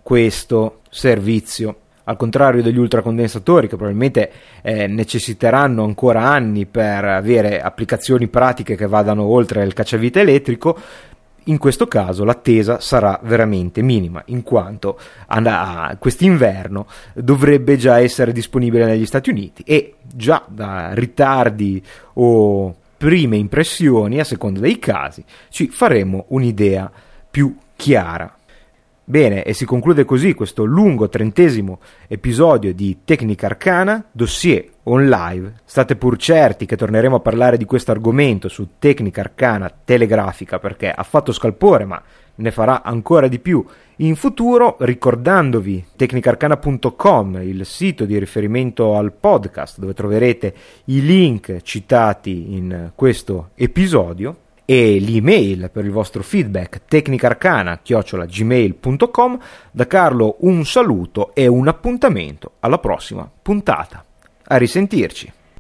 [0.02, 4.32] questo servizio al contrario degli ultracondensatori che probabilmente
[4.62, 10.78] eh, necessiteranno ancora anni per avere applicazioni pratiche che vadano oltre il cacciavite elettrico,
[11.48, 14.98] in questo caso l'attesa sarà veramente minima, in quanto
[16.00, 24.20] quest'inverno dovrebbe già essere disponibile negli Stati Uniti e già da ritardi o prime impressioni,
[24.20, 26.90] a seconda dei casi, ci faremo un'idea
[27.30, 28.33] più chiara.
[29.06, 35.56] Bene, e si conclude così questo lungo trentesimo episodio di Tecnica Arcana, dossier on live.
[35.66, 40.90] State pur certi che torneremo a parlare di questo argomento su Tecnica Arcana telegrafica perché
[40.90, 42.02] ha fatto scalpore, ma
[42.36, 43.66] ne farà ancora di più
[43.98, 50.54] in futuro, ricordandovi tecnicarcana.com, il sito di riferimento al podcast dove troverete
[50.86, 59.40] i link citati in questo episodio e l'email per il vostro feedback tecnicarcana-gmail.com
[59.72, 64.04] da Carlo un saluto e un appuntamento alla prossima puntata.
[64.46, 65.32] A risentirci!